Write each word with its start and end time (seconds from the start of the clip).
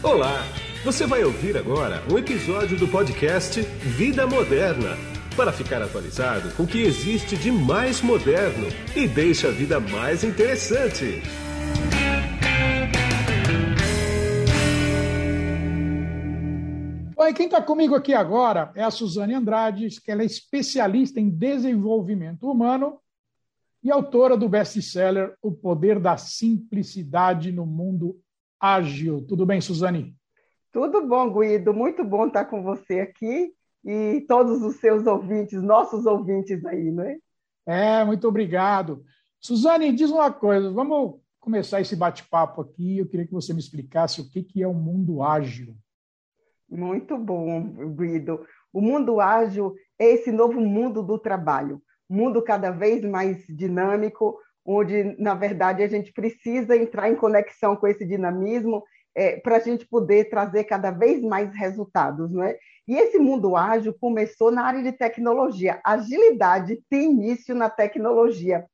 Olá! 0.00 0.44
Você 0.84 1.08
vai 1.08 1.24
ouvir 1.24 1.56
agora 1.56 2.00
um 2.08 2.16
episódio 2.16 2.78
do 2.78 2.86
podcast 2.86 3.60
Vida 3.60 4.28
Moderna 4.28 4.90
para 5.36 5.52
ficar 5.52 5.82
atualizado 5.82 6.54
com 6.54 6.62
o 6.62 6.66
que 6.68 6.82
existe 6.82 7.36
de 7.36 7.50
mais 7.50 8.00
moderno 8.00 8.68
e 8.94 9.08
deixa 9.08 9.48
a 9.48 9.50
vida 9.50 9.80
mais 9.80 10.22
interessante. 10.22 11.20
Oi, 17.16 17.34
quem 17.34 17.46
está 17.46 17.60
comigo 17.60 17.96
aqui 17.96 18.14
agora 18.14 18.70
é 18.76 18.84
a 18.84 18.92
Suzane 18.92 19.34
Andrade, 19.34 19.88
que 20.00 20.12
ela 20.12 20.22
é 20.22 20.26
especialista 20.26 21.18
em 21.18 21.28
desenvolvimento 21.28 22.48
humano 22.48 23.00
e 23.82 23.90
autora 23.90 24.36
do 24.36 24.48
best-seller 24.48 25.34
O 25.42 25.50
Poder 25.50 25.98
da 25.98 26.16
Simplicidade 26.16 27.50
no 27.50 27.66
Mundo 27.66 28.16
Ágil. 28.60 29.24
Tudo 29.26 29.46
bem, 29.46 29.60
Suzane? 29.60 30.14
Tudo 30.72 31.06
bom, 31.06 31.32
Guido. 31.32 31.72
Muito 31.72 32.04
bom 32.04 32.26
estar 32.26 32.44
com 32.44 32.62
você 32.62 33.00
aqui 33.00 33.52
e 33.84 34.24
todos 34.28 34.62
os 34.62 34.76
seus 34.76 35.06
ouvintes, 35.06 35.62
nossos 35.62 36.04
ouvintes 36.06 36.64
aí, 36.66 36.90
não 36.90 37.04
é? 37.04 37.18
É, 37.66 38.04
muito 38.04 38.26
obrigado. 38.26 39.04
Suzane, 39.40 39.92
diz 39.92 40.10
uma 40.10 40.32
coisa, 40.32 40.70
vamos 40.70 41.20
começar 41.38 41.80
esse 41.80 41.94
bate-papo 41.94 42.60
aqui. 42.60 42.98
Eu 42.98 43.06
queria 43.06 43.26
que 43.26 43.32
você 43.32 43.52
me 43.52 43.60
explicasse 43.60 44.20
o 44.20 44.28
que, 44.28 44.42
que 44.42 44.62
é 44.62 44.66
o 44.66 44.74
mundo 44.74 45.22
ágil. 45.22 45.76
Muito 46.68 47.16
bom, 47.16 47.94
Guido. 47.94 48.44
O 48.72 48.80
mundo 48.80 49.20
ágil 49.20 49.74
é 49.98 50.06
esse 50.12 50.30
novo 50.30 50.60
mundo 50.60 51.02
do 51.02 51.18
trabalho, 51.18 51.82
mundo 52.08 52.42
cada 52.42 52.70
vez 52.70 53.02
mais 53.02 53.46
dinâmico, 53.48 54.38
onde, 54.70 55.16
na 55.18 55.34
verdade, 55.34 55.82
a 55.82 55.88
gente 55.88 56.12
precisa 56.12 56.76
entrar 56.76 57.08
em 57.08 57.16
conexão 57.16 57.74
com 57.74 57.88
esse 57.88 58.04
dinamismo 58.04 58.84
é, 59.14 59.36
para 59.36 59.56
a 59.56 59.60
gente 59.60 59.88
poder 59.88 60.28
trazer 60.28 60.64
cada 60.64 60.90
vez 60.90 61.22
mais 61.22 61.54
resultados, 61.54 62.30
não 62.30 62.42
é? 62.42 62.58
E 62.86 62.94
esse 62.94 63.18
mundo 63.18 63.56
ágil 63.56 63.94
começou 63.98 64.50
na 64.50 64.62
área 64.62 64.82
de 64.82 64.92
tecnologia. 64.92 65.80
Agilidade 65.82 66.82
tem 66.90 67.10
início 67.10 67.54
na 67.54 67.70
tecnologia. 67.70 68.66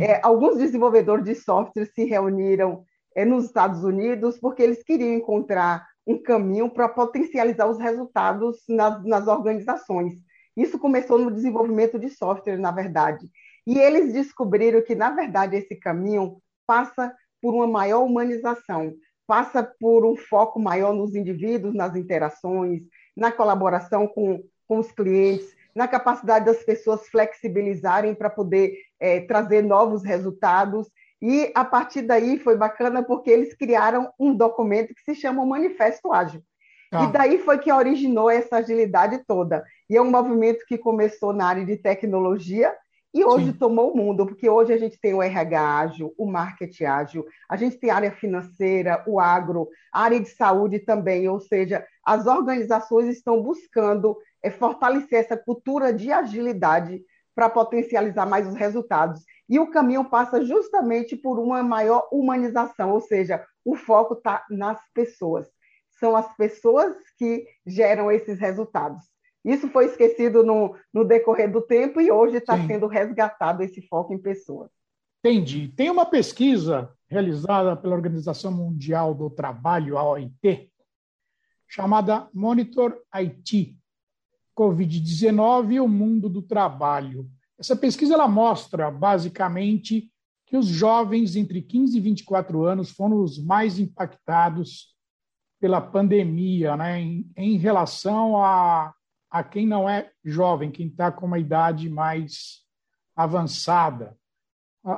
É, 0.00 0.20
alguns 0.20 0.58
desenvolvedores 0.58 1.24
de 1.24 1.36
software 1.36 1.86
se 1.94 2.04
reuniram 2.04 2.84
é, 3.14 3.24
nos 3.24 3.44
Estados 3.44 3.84
Unidos 3.84 4.38
porque 4.38 4.62
eles 4.64 4.82
queriam 4.82 5.14
encontrar 5.14 5.86
um 6.04 6.20
caminho 6.20 6.68
para 6.68 6.88
potencializar 6.88 7.68
os 7.68 7.78
resultados 7.78 8.58
nas, 8.68 9.04
nas 9.04 9.28
organizações. 9.28 10.14
Isso 10.56 10.76
começou 10.78 11.18
no 11.18 11.30
desenvolvimento 11.30 11.98
de 11.98 12.08
software, 12.08 12.58
na 12.58 12.72
verdade. 12.72 13.30
E 13.66 13.78
eles 13.78 14.12
descobriram 14.12 14.80
que, 14.82 14.94
na 14.94 15.10
verdade, 15.10 15.56
esse 15.56 15.74
caminho 15.74 16.40
passa 16.66 17.14
por 17.42 17.54
uma 17.54 17.66
maior 17.66 18.04
humanização, 18.04 18.94
passa 19.26 19.62
por 19.62 20.06
um 20.06 20.16
foco 20.16 20.60
maior 20.60 20.94
nos 20.94 21.14
indivíduos, 21.14 21.74
nas 21.74 21.96
interações, 21.96 22.82
na 23.16 23.32
colaboração 23.32 24.06
com, 24.06 24.42
com 24.68 24.78
os 24.78 24.92
clientes, 24.92 25.54
na 25.74 25.88
capacidade 25.88 26.46
das 26.46 26.62
pessoas 26.62 27.08
flexibilizarem 27.08 28.14
para 28.14 28.30
poder 28.30 28.78
é, 29.00 29.20
trazer 29.20 29.62
novos 29.62 30.04
resultados. 30.04 30.88
E 31.20 31.50
a 31.54 31.64
partir 31.64 32.02
daí 32.02 32.38
foi 32.38 32.56
bacana 32.56 33.02
porque 33.02 33.30
eles 33.30 33.54
criaram 33.54 34.10
um 34.18 34.34
documento 34.34 34.94
que 34.94 35.02
se 35.02 35.14
chama 35.14 35.42
o 35.42 35.48
Manifesto 35.48 36.12
Ágil. 36.12 36.42
Ah. 36.92 37.04
E 37.04 37.12
daí 37.12 37.38
foi 37.38 37.58
que 37.58 37.72
originou 37.72 38.30
essa 38.30 38.56
agilidade 38.56 39.22
toda. 39.26 39.64
E 39.90 39.96
é 39.96 40.02
um 40.02 40.10
movimento 40.10 40.64
que 40.66 40.78
começou 40.78 41.32
na 41.32 41.46
área 41.46 41.64
de 41.64 41.76
tecnologia 41.76 42.72
e 43.16 43.24
hoje 43.24 43.46
Sim. 43.46 43.52
tomou 43.54 43.92
o 43.92 43.96
mundo, 43.96 44.26
porque 44.26 44.46
hoje 44.46 44.74
a 44.74 44.76
gente 44.76 45.00
tem 45.00 45.14
o 45.14 45.22
RH 45.22 45.78
ágil, 45.78 46.14
o 46.18 46.26
marketing 46.26 46.84
ágil, 46.84 47.26
a 47.48 47.56
gente 47.56 47.78
tem 47.78 47.88
a 47.88 47.96
área 47.96 48.12
financeira, 48.12 49.02
o 49.06 49.18
agro, 49.18 49.70
a 49.90 50.02
área 50.02 50.20
de 50.20 50.28
saúde 50.28 50.80
também, 50.80 51.26
ou 51.26 51.40
seja, 51.40 51.82
as 52.04 52.26
organizações 52.26 53.08
estão 53.08 53.42
buscando 53.42 54.18
é, 54.42 54.50
fortalecer 54.50 55.18
essa 55.18 55.34
cultura 55.34 55.94
de 55.94 56.12
agilidade 56.12 57.02
para 57.34 57.48
potencializar 57.48 58.26
mais 58.26 58.46
os 58.46 58.54
resultados. 58.54 59.24
E 59.48 59.58
o 59.58 59.70
caminho 59.70 60.04
passa 60.04 60.44
justamente 60.44 61.16
por 61.16 61.38
uma 61.38 61.62
maior 61.62 62.06
humanização, 62.12 62.92
ou 62.92 63.00
seja, 63.00 63.42
o 63.64 63.74
foco 63.74 64.12
está 64.12 64.44
nas 64.50 64.78
pessoas. 64.92 65.48
São 65.98 66.14
as 66.14 66.30
pessoas 66.36 66.94
que 67.16 67.46
geram 67.66 68.12
esses 68.12 68.38
resultados. 68.38 69.00
Isso 69.46 69.68
foi 69.68 69.86
esquecido 69.86 70.42
no, 70.42 70.74
no 70.92 71.04
decorrer 71.04 71.50
do 71.50 71.62
tempo 71.62 72.00
e 72.00 72.10
hoje 72.10 72.38
está 72.38 72.58
sendo 72.66 72.88
resgatado 72.88 73.62
esse 73.62 73.80
foco 73.80 74.12
em 74.12 74.18
pessoas. 74.18 74.68
Entendi. 75.20 75.68
Tem 75.68 75.88
uma 75.88 76.04
pesquisa 76.04 76.92
realizada 77.06 77.76
pela 77.76 77.94
Organização 77.94 78.50
Mundial 78.50 79.14
do 79.14 79.30
Trabalho, 79.30 79.96
a 79.96 80.02
OIT, 80.02 80.68
chamada 81.68 82.28
Monitor 82.34 83.00
IT, 83.14 83.78
Covid-19 84.58 85.74
e 85.74 85.80
o 85.80 85.86
mundo 85.86 86.28
do 86.28 86.42
trabalho. 86.42 87.30
Essa 87.56 87.76
pesquisa 87.76 88.14
ela 88.14 88.26
mostra, 88.26 88.90
basicamente, 88.90 90.10
que 90.44 90.56
os 90.56 90.66
jovens 90.66 91.36
entre 91.36 91.62
15 91.62 91.96
e 91.96 92.00
24 92.00 92.64
anos 92.64 92.90
foram 92.90 93.22
os 93.22 93.38
mais 93.38 93.78
impactados 93.78 94.92
pela 95.60 95.80
pandemia, 95.80 96.76
né, 96.76 97.00
em, 97.00 97.30
em 97.36 97.56
relação 97.56 98.42
a 98.42 98.92
a 99.30 99.44
quem 99.44 99.66
não 99.66 99.88
é 99.88 100.12
jovem, 100.24 100.70
quem 100.70 100.88
está 100.88 101.10
com 101.10 101.24
uma 101.26 101.38
idade 101.38 101.88
mais 101.88 102.62
avançada. 103.14 104.14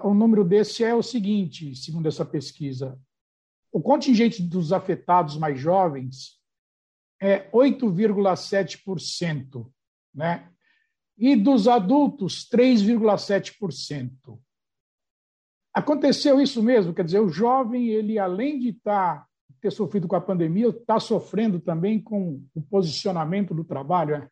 O 0.05 0.12
número 0.12 0.44
desse 0.44 0.84
é 0.84 0.94
o 0.94 1.03
seguinte, 1.03 1.75
segundo 1.75 2.09
essa 2.09 2.25
pesquisa: 2.25 3.00
o 3.72 3.81
contingente 3.81 4.43
dos 4.43 4.72
afetados 4.72 5.37
mais 5.37 5.59
jovens 5.59 6.38
é 7.21 7.50
8,7%, 7.50 9.69
né? 10.15 10.49
E 11.17 11.34
dos 11.34 11.67
adultos, 11.67 12.49
3,7%. 12.49 14.38
Aconteceu 15.75 16.41
isso 16.41 16.62
mesmo, 16.62 16.94
quer 16.94 17.05
dizer, 17.05 17.21
o 17.21 17.28
jovem, 17.28 17.88
ele 17.88 18.19
além 18.19 18.59
de 18.59 18.71
estar 18.71 19.21
tá 19.21 19.28
ter 19.60 19.70
sofrido 19.70 20.08
com 20.08 20.16
a 20.16 20.20
pandemia, 20.20 20.69
está 20.69 20.98
sofrendo 21.00 21.60
também 21.60 22.00
com 22.00 22.42
o 22.54 22.60
posicionamento 22.62 23.54
do 23.54 23.64
trabalho, 23.64 24.16
é? 24.16 24.28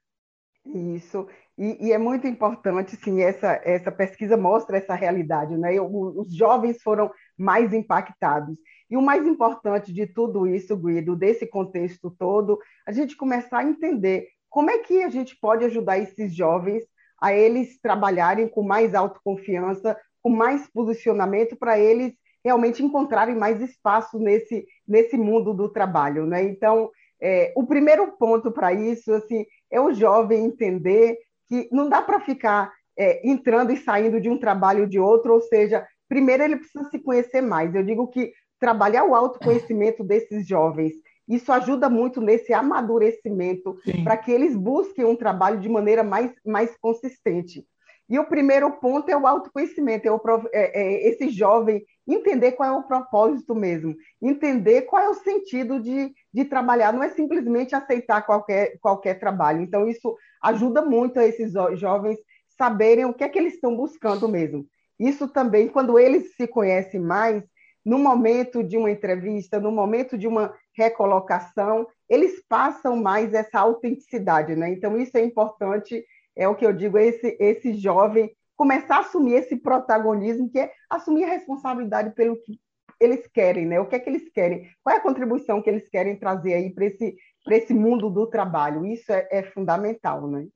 Isso, 0.74 1.28
e, 1.56 1.86
e, 1.86 1.92
é 1.92 1.98
muito 1.98 2.26
importante, 2.26 2.96
sim, 2.96 3.22
essa, 3.22 3.60
essa 3.64 3.90
pesquisa 3.92 4.36
mostra 4.36 4.76
essa 4.76 4.94
realidade, 4.94 5.56
né? 5.56 5.80
os 5.80 6.34
jovens 6.34 6.82
foram 6.82 7.10
mais 7.38 7.72
impactados. 7.72 8.56
E 8.90 8.96
o 8.96 9.02
mais 9.02 9.26
importante 9.26 9.92
de 9.92 10.06
tudo 10.06 10.46
isso, 10.46 10.76
Guido, 10.76 11.16
desse 11.16 11.46
contexto 11.46 12.10
todo, 12.10 12.58
a 12.86 12.92
gente 12.92 13.16
começar 13.16 13.58
a 13.58 13.64
entender 13.64 14.28
como 14.50 14.70
é 14.70 14.78
que 14.78 15.02
a 15.02 15.08
gente 15.08 15.36
pode 15.40 15.64
ajudar 15.64 15.98
esses 15.98 16.34
jovens 16.34 16.84
a 17.20 17.32
eles 17.32 17.80
trabalharem 17.80 18.48
com 18.48 18.62
mais 18.62 18.94
autoconfiança, 18.94 19.96
com 20.22 20.30
mais 20.30 20.68
posicionamento, 20.68 21.56
para 21.56 21.78
eles 21.78 22.12
realmente 22.46 22.80
encontrarem 22.80 23.34
mais 23.34 23.60
espaço 23.60 24.20
nesse, 24.20 24.64
nesse 24.86 25.16
mundo 25.16 25.52
do 25.52 25.68
trabalho, 25.68 26.24
né? 26.26 26.44
Então, 26.44 26.88
é, 27.20 27.52
o 27.56 27.66
primeiro 27.66 28.12
ponto 28.12 28.52
para 28.52 28.72
isso, 28.72 29.12
assim, 29.12 29.44
é 29.68 29.80
o 29.80 29.92
jovem 29.92 30.44
entender 30.44 31.18
que 31.48 31.68
não 31.72 31.88
dá 31.88 32.00
para 32.00 32.20
ficar 32.20 32.72
é, 32.96 33.28
entrando 33.28 33.72
e 33.72 33.76
saindo 33.76 34.20
de 34.20 34.30
um 34.30 34.38
trabalho 34.38 34.86
de 34.86 34.96
outro, 34.96 35.34
ou 35.34 35.40
seja, 35.40 35.84
primeiro 36.08 36.44
ele 36.44 36.58
precisa 36.58 36.88
se 36.88 37.00
conhecer 37.00 37.40
mais. 37.40 37.74
Eu 37.74 37.82
digo 37.82 38.06
que 38.06 38.32
trabalhar 38.60 39.02
o 39.02 39.14
autoconhecimento 39.16 40.04
desses 40.04 40.46
jovens, 40.46 40.92
isso 41.28 41.50
ajuda 41.50 41.90
muito 41.90 42.20
nesse 42.20 42.52
amadurecimento 42.52 43.76
para 44.04 44.16
que 44.16 44.30
eles 44.30 44.54
busquem 44.54 45.04
um 45.04 45.16
trabalho 45.16 45.58
de 45.58 45.68
maneira 45.68 46.04
mais, 46.04 46.30
mais 46.46 46.76
consistente. 46.78 47.66
E 48.08 48.20
o 48.20 48.24
primeiro 48.24 48.70
ponto 48.78 49.08
é 49.10 49.16
o 49.16 49.26
autoconhecimento, 49.26 50.06
é, 50.06 50.12
o, 50.12 50.20
é, 50.52 50.80
é 50.80 51.08
esse 51.08 51.28
jovem 51.28 51.84
entender 52.06 52.52
qual 52.52 52.68
é 52.68 52.72
o 52.72 52.82
propósito 52.82 53.54
mesmo, 53.54 53.94
entender 54.22 54.82
qual 54.82 55.02
é 55.02 55.08
o 55.08 55.14
sentido 55.14 55.80
de, 55.80 56.12
de 56.32 56.44
trabalhar, 56.44 56.92
não 56.92 57.02
é 57.02 57.10
simplesmente 57.10 57.74
aceitar 57.74 58.22
qualquer, 58.22 58.78
qualquer 58.80 59.18
trabalho. 59.18 59.62
Então, 59.62 59.88
isso 59.88 60.16
ajuda 60.42 60.82
muito 60.82 61.18
a 61.18 61.26
esses 61.26 61.52
jovens 61.78 62.18
saberem 62.56 63.04
o 63.04 63.14
que 63.14 63.24
é 63.24 63.28
que 63.28 63.38
eles 63.38 63.54
estão 63.54 63.76
buscando 63.76 64.28
mesmo. 64.28 64.66
Isso 64.98 65.28
também, 65.28 65.68
quando 65.68 65.98
eles 65.98 66.34
se 66.36 66.46
conhecem 66.46 67.00
mais, 67.00 67.42
no 67.84 67.98
momento 67.98 68.64
de 68.64 68.76
uma 68.76 68.90
entrevista, 68.90 69.60
no 69.60 69.70
momento 69.70 70.16
de 70.18 70.26
uma 70.26 70.54
recolocação, 70.76 71.86
eles 72.08 72.42
passam 72.48 72.96
mais 72.96 73.32
essa 73.34 73.60
autenticidade, 73.60 74.56
né? 74.56 74.70
Então, 74.70 74.98
isso 74.98 75.16
é 75.16 75.24
importante 75.24 76.04
é 76.36 76.46
o 76.46 76.54
que 76.54 76.66
eu 76.66 76.72
digo, 76.72 76.98
esse, 76.98 77.36
esse 77.40 77.72
jovem 77.74 78.30
começar 78.56 78.96
a 78.96 79.00
assumir 79.00 79.34
esse 79.34 79.56
protagonismo, 79.56 80.50
que 80.50 80.58
é 80.58 80.72
assumir 80.90 81.24
a 81.24 81.28
responsabilidade 81.28 82.14
pelo 82.14 82.36
que 82.42 82.58
eles 82.98 83.26
querem, 83.26 83.66
né? 83.66 83.78
O 83.78 83.86
que 83.86 83.96
é 83.96 84.00
que 84.00 84.08
eles 84.08 84.28
querem? 84.30 84.70
Qual 84.82 84.94
é 84.94 84.98
a 84.98 85.02
contribuição 85.02 85.60
que 85.60 85.68
eles 85.68 85.88
querem 85.88 86.18
trazer 86.18 86.54
aí 86.54 86.72
para 86.72 86.86
esse, 86.86 87.16
esse 87.50 87.74
mundo 87.74 88.10
do 88.10 88.26
trabalho? 88.26 88.86
Isso 88.86 89.12
é, 89.12 89.28
é 89.30 89.42
fundamental, 89.42 90.26
né? 90.26 90.48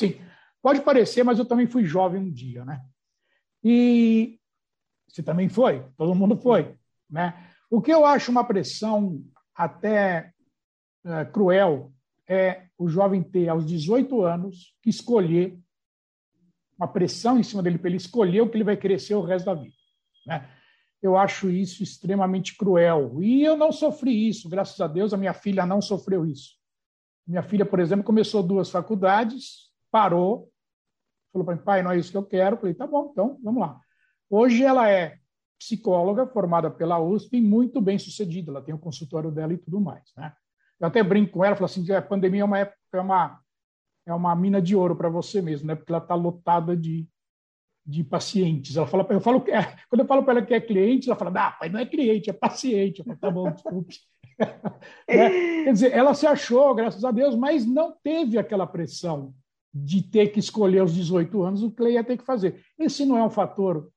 Sim. 0.00 0.20
Pode 0.60 0.82
parecer, 0.82 1.22
mas 1.22 1.38
eu 1.38 1.44
também 1.44 1.66
fui 1.66 1.84
jovem 1.84 2.20
um 2.20 2.30
dia, 2.30 2.64
né? 2.64 2.80
E 3.62 4.40
você 5.08 5.22
também 5.22 5.48
foi, 5.48 5.84
todo 5.96 6.14
mundo 6.14 6.36
foi, 6.36 6.74
né? 7.08 7.34
O 7.70 7.80
que 7.80 7.92
eu 7.92 8.04
acho 8.04 8.30
uma 8.30 8.44
pressão 8.44 9.22
até 9.54 10.32
é, 11.04 11.24
cruel 11.24 11.92
é 12.28 12.66
o 12.76 12.88
jovem 12.88 13.22
ter, 13.22 13.48
aos 13.48 13.64
18 13.64 14.22
anos, 14.22 14.74
que 14.82 14.90
escolher 14.90 15.56
uma 16.78 16.88
pressão 16.88 17.38
em 17.38 17.42
cima 17.42 17.62
dele 17.62 17.78
para 17.78 17.88
ele 17.88 17.96
escolher 17.96 18.42
o 18.42 18.48
que 18.48 18.56
ele 18.56 18.64
vai 18.64 18.76
crescer 18.76 19.14
o 19.14 19.22
resto 19.22 19.46
da 19.46 19.54
vida. 19.54 19.74
Né? 20.26 20.48
Eu 21.02 21.16
acho 21.16 21.50
isso 21.50 21.82
extremamente 21.82 22.56
cruel. 22.56 23.22
E 23.22 23.42
eu 23.42 23.56
não 23.56 23.72
sofri 23.72 24.28
isso, 24.28 24.48
graças 24.48 24.80
a 24.80 24.86
Deus, 24.86 25.12
a 25.12 25.16
minha 25.16 25.34
filha 25.34 25.64
não 25.64 25.80
sofreu 25.80 26.26
isso. 26.26 26.56
Minha 27.26 27.42
filha, 27.42 27.64
por 27.64 27.80
exemplo, 27.80 28.04
começou 28.04 28.42
duas 28.42 28.70
faculdades, 28.70 29.70
parou, 29.90 30.50
falou 31.32 31.44
para 31.44 31.56
mim, 31.56 31.62
pai, 31.62 31.82
não 31.82 31.90
é 31.90 31.98
isso 31.98 32.10
que 32.10 32.16
eu 32.16 32.24
quero. 32.24 32.56
Eu 32.56 32.60
falei, 32.60 32.74
tá 32.74 32.86
bom, 32.86 33.10
então 33.10 33.38
vamos 33.42 33.60
lá. 33.60 33.80
Hoje 34.30 34.62
ela 34.62 34.90
é 34.90 35.18
psicóloga 35.58 36.26
formada 36.26 36.70
pela 36.70 36.98
USP 36.98 37.38
e 37.38 37.40
muito 37.40 37.80
bem 37.80 37.98
sucedida. 37.98 38.50
Ela 38.50 38.62
tem 38.62 38.74
o 38.74 38.78
consultório 38.78 39.30
dela 39.30 39.52
e 39.52 39.58
tudo 39.58 39.80
mais. 39.80 40.12
Né? 40.16 40.32
Eu 40.78 40.88
até 40.88 41.02
brinco 41.02 41.32
com 41.32 41.44
ela, 41.44 41.56
falo 41.56 41.66
assim, 41.66 41.90
a 41.92 42.02
pandemia 42.02 42.42
é 42.42 42.44
uma 42.44 42.58
época, 42.58 42.78
é 42.92 43.00
uma, 43.00 43.40
é 44.06 44.14
uma 44.14 44.34
mina 44.34 44.62
de 44.62 44.76
ouro 44.76 44.94
para 44.96 45.08
você 45.08 45.42
mesmo, 45.42 45.66
né? 45.66 45.74
porque 45.74 45.90
ela 45.90 46.02
está 46.02 46.14
lotada 46.14 46.76
de, 46.76 47.06
de 47.84 48.04
pacientes. 48.04 48.76
Ela 48.76 48.86
fala, 48.86 49.06
eu 49.10 49.20
falo, 49.20 49.44
é, 49.48 49.76
quando 49.88 50.00
eu 50.00 50.06
falo 50.06 50.22
para 50.22 50.38
ela 50.38 50.46
que 50.46 50.54
é 50.54 50.60
cliente, 50.60 51.08
ela 51.08 51.18
fala, 51.18 51.48
ah, 51.48 51.50
pai, 51.50 51.68
não 51.68 51.80
é 51.80 51.84
cliente, 51.84 52.30
é 52.30 52.32
paciente. 52.32 53.00
Eu 53.00 53.04
falo, 53.04 53.18
tá 53.18 53.30
bom, 53.30 53.50
desculpe. 53.50 53.96
né? 55.08 55.64
Quer 55.64 55.72
dizer, 55.72 55.92
ela 55.92 56.14
se 56.14 56.26
achou, 56.26 56.74
graças 56.74 57.04
a 57.04 57.10
Deus, 57.10 57.34
mas 57.34 57.66
não 57.66 57.94
teve 58.02 58.38
aquela 58.38 58.66
pressão 58.66 59.34
de 59.74 60.02
ter 60.02 60.28
que 60.28 60.38
escolher 60.38 60.78
aos 60.78 60.94
18 60.94 61.42
anos 61.42 61.62
o 61.62 61.70
que 61.70 61.82
ela 61.82 61.90
ia 61.90 62.04
ter 62.04 62.16
que 62.16 62.24
fazer. 62.24 62.64
Esse 62.78 63.04
não 63.04 63.18
é 63.18 63.24
um 63.24 63.30
fator 63.30 63.90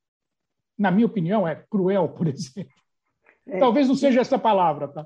na 0.80 0.90
minha 0.90 1.06
opinião, 1.06 1.46
é 1.46 1.56
cruel, 1.70 2.08
por 2.08 2.26
exemplo. 2.30 2.74
É, 3.46 3.60
Talvez 3.60 3.88
não 3.88 3.96
seja 3.96 4.22
essa 4.22 4.40
palavra, 4.40 4.88
tá? 4.88 5.06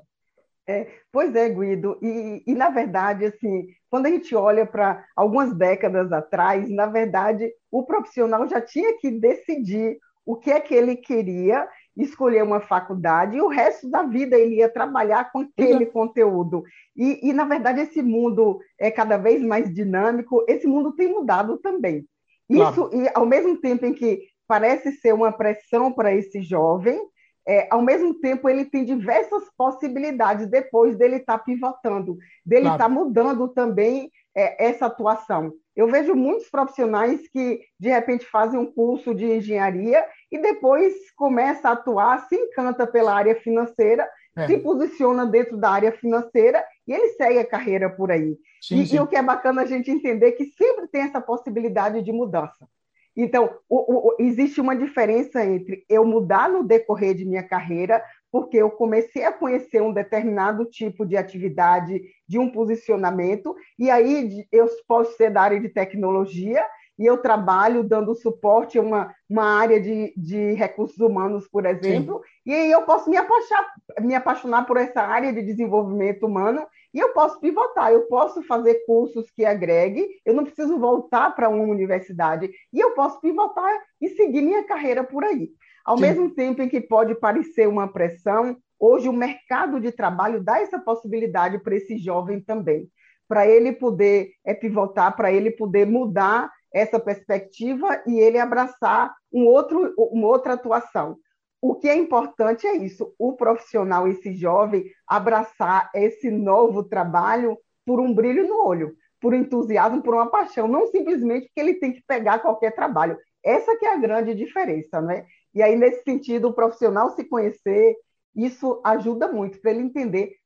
É, 0.66 0.86
pois 1.12 1.34
é, 1.34 1.48
Guido, 1.48 1.98
e, 2.00 2.42
e, 2.46 2.54
na 2.54 2.70
verdade, 2.70 3.26
assim, 3.26 3.66
quando 3.90 4.06
a 4.06 4.10
gente 4.10 4.34
olha 4.34 4.64
para 4.64 5.04
algumas 5.14 5.52
décadas 5.54 6.10
atrás, 6.10 6.70
na 6.70 6.86
verdade, 6.86 7.52
o 7.70 7.84
profissional 7.84 8.48
já 8.48 8.60
tinha 8.60 8.96
que 8.98 9.10
decidir 9.10 9.98
o 10.24 10.36
que 10.36 10.50
é 10.50 10.58
que 10.58 10.74
ele 10.74 10.96
queria, 10.96 11.68
escolher 11.94 12.42
uma 12.42 12.60
faculdade, 12.60 13.36
e 13.36 13.42
o 13.42 13.48
resto 13.48 13.90
da 13.90 14.04
vida 14.04 14.38
ele 14.38 14.56
ia 14.56 14.68
trabalhar 14.68 15.30
com 15.30 15.40
aquele 15.40 15.84
conteúdo. 15.86 16.62
E, 16.96 17.28
e, 17.28 17.32
na 17.34 17.44
verdade, 17.44 17.82
esse 17.82 18.00
mundo 18.00 18.58
é 18.80 18.90
cada 18.90 19.18
vez 19.18 19.42
mais 19.42 19.72
dinâmico, 19.72 20.44
esse 20.48 20.66
mundo 20.66 20.92
tem 20.92 21.08
mudado 21.08 21.58
também. 21.58 22.06
Isso, 22.48 22.88
claro. 22.88 22.96
e 22.96 23.10
ao 23.14 23.26
mesmo 23.26 23.58
tempo 23.58 23.84
em 23.84 23.92
que 23.92 24.22
parece 24.46 24.92
ser 24.92 25.12
uma 25.12 25.32
pressão 25.32 25.92
para 25.92 26.14
esse 26.14 26.42
jovem. 26.42 27.00
É, 27.46 27.68
ao 27.70 27.82
mesmo 27.82 28.14
tempo, 28.14 28.48
ele 28.48 28.64
tem 28.64 28.84
diversas 28.84 29.44
possibilidades 29.56 30.46
depois 30.46 30.96
dele 30.96 31.16
estar 31.16 31.38
tá 31.38 31.44
pivotando, 31.44 32.16
dele 32.44 32.66
estar 32.66 32.78
claro. 32.78 32.94
tá 32.94 33.00
mudando 33.00 33.48
também 33.48 34.10
é, 34.34 34.66
essa 34.66 34.86
atuação. 34.86 35.52
Eu 35.76 35.88
vejo 35.88 36.14
muitos 36.14 36.48
profissionais 36.48 37.28
que, 37.28 37.60
de 37.78 37.88
repente, 37.88 38.24
fazem 38.26 38.58
um 38.58 38.66
curso 38.66 39.14
de 39.14 39.24
engenharia 39.24 40.04
e 40.30 40.38
depois 40.38 40.94
começa 41.16 41.68
a 41.68 41.72
atuar, 41.72 42.26
se 42.28 42.34
encanta 42.34 42.86
pela 42.86 43.12
área 43.12 43.34
financeira, 43.34 44.08
é. 44.36 44.46
se 44.46 44.58
posiciona 44.58 45.26
dentro 45.26 45.56
da 45.56 45.70
área 45.70 45.92
financeira 45.92 46.64
e 46.86 46.92
ele 46.92 47.08
segue 47.10 47.38
a 47.38 47.46
carreira 47.46 47.90
por 47.90 48.10
aí. 48.10 48.36
Sim, 48.62 48.80
e, 48.80 48.86
sim. 48.86 48.96
e 48.96 49.00
o 49.00 49.06
que 49.06 49.16
é 49.16 49.22
bacana 49.22 49.62
a 49.62 49.66
gente 49.66 49.90
entender 49.90 50.32
que 50.32 50.46
sempre 50.46 50.86
tem 50.88 51.02
essa 51.02 51.20
possibilidade 51.20 52.02
de 52.02 52.12
mudança. 52.12 52.68
Então, 53.16 53.50
o, 53.68 54.08
o, 54.08 54.16
existe 54.18 54.60
uma 54.60 54.74
diferença 54.74 55.44
entre 55.44 55.84
eu 55.88 56.04
mudar 56.04 56.48
no 56.48 56.64
decorrer 56.64 57.14
de 57.14 57.24
minha 57.24 57.42
carreira, 57.42 58.02
porque 58.30 58.56
eu 58.56 58.70
comecei 58.70 59.24
a 59.24 59.32
conhecer 59.32 59.80
um 59.80 59.92
determinado 59.92 60.64
tipo 60.64 61.06
de 61.06 61.16
atividade, 61.16 62.02
de 62.28 62.38
um 62.38 62.50
posicionamento, 62.50 63.54
e 63.78 63.90
aí 63.90 64.44
eu 64.50 64.66
posso 64.88 65.16
ser 65.16 65.30
da 65.30 65.42
área 65.42 65.60
de 65.60 65.68
tecnologia, 65.68 66.64
e 66.98 67.06
eu 67.06 67.18
trabalho 67.18 67.82
dando 67.82 68.14
suporte 68.14 68.78
a 68.78 68.82
uma, 68.82 69.14
uma 69.28 69.58
área 69.58 69.80
de, 69.80 70.12
de 70.16 70.52
recursos 70.52 70.98
humanos, 70.98 71.48
por 71.48 71.66
exemplo, 71.66 72.22
Sim. 72.44 72.50
e 72.50 72.54
aí 72.54 72.70
eu 72.70 72.82
posso 72.82 73.10
me 73.10 73.16
apaixonar, 73.16 73.72
me 74.00 74.14
apaixonar 74.14 74.66
por 74.66 74.76
essa 74.76 75.00
área 75.00 75.32
de 75.32 75.42
desenvolvimento 75.42 76.26
humano 76.26 76.64
e 76.94 77.00
eu 77.00 77.12
posso 77.12 77.40
pivotar, 77.40 77.90
eu 77.90 78.02
posso 78.02 78.40
fazer 78.44 78.84
cursos 78.86 79.28
que 79.32 79.44
agregue, 79.44 80.08
eu 80.24 80.32
não 80.32 80.44
preciso 80.44 80.78
voltar 80.78 81.34
para 81.34 81.48
uma 81.48 81.64
universidade, 81.64 82.48
e 82.72 82.78
eu 82.78 82.92
posso 82.92 83.20
pivotar 83.20 83.76
e 84.00 84.08
seguir 84.10 84.40
minha 84.40 84.62
carreira 84.62 85.02
por 85.02 85.24
aí. 85.24 85.50
Ao 85.84 85.96
Sim. 85.96 86.02
mesmo 86.02 86.30
tempo 86.30 86.62
em 86.62 86.68
que 86.68 86.80
pode 86.80 87.16
parecer 87.16 87.68
uma 87.68 87.92
pressão, 87.92 88.56
hoje 88.78 89.08
o 89.08 89.12
mercado 89.12 89.80
de 89.80 89.90
trabalho 89.90 90.42
dá 90.42 90.60
essa 90.60 90.78
possibilidade 90.78 91.58
para 91.58 91.74
esse 91.74 91.98
jovem 91.98 92.40
também, 92.40 92.88
para 93.26 93.46
ele 93.46 93.72
poder 93.72 94.30
é, 94.46 94.54
pivotar, 94.54 95.16
para 95.16 95.32
ele 95.32 95.50
poder 95.50 95.86
mudar 95.86 96.50
essa 96.72 96.98
perspectiva 97.00 98.02
e 98.06 98.18
ele 98.18 98.38
abraçar 98.38 99.14
um 99.32 99.46
outro, 99.46 99.94
uma 99.96 100.28
outra 100.28 100.54
atuação. 100.54 101.16
O 101.66 101.74
que 101.74 101.88
é 101.88 101.96
importante 101.96 102.66
é 102.66 102.76
isso, 102.76 103.14
o 103.18 103.32
profissional, 103.32 104.06
esse 104.06 104.34
jovem, 104.34 104.84
abraçar 105.06 105.90
esse 105.94 106.30
novo 106.30 106.84
trabalho 106.84 107.56
por 107.86 107.98
um 107.98 108.12
brilho 108.12 108.46
no 108.46 108.66
olho, 108.66 108.94
por 109.18 109.32
entusiasmo, 109.32 110.02
por 110.02 110.12
uma 110.12 110.30
paixão, 110.30 110.68
não 110.68 110.86
simplesmente 110.88 111.46
porque 111.46 111.60
ele 111.60 111.74
tem 111.76 111.94
que 111.94 112.02
pegar 112.06 112.40
qualquer 112.40 112.74
trabalho. 112.74 113.16
Essa 113.42 113.78
que 113.78 113.86
é 113.86 113.94
a 113.94 113.96
grande 113.96 114.34
diferença, 114.34 115.00
né? 115.00 115.24
E 115.54 115.62
aí, 115.62 115.74
nesse 115.74 116.02
sentido, 116.02 116.48
o 116.48 116.52
profissional 116.52 117.08
se 117.12 117.24
conhecer, 117.24 117.96
isso 118.36 118.82
ajuda 118.84 119.32
muito 119.32 119.58
para 119.58 119.70
ele 119.70 119.84
entender 119.84 120.36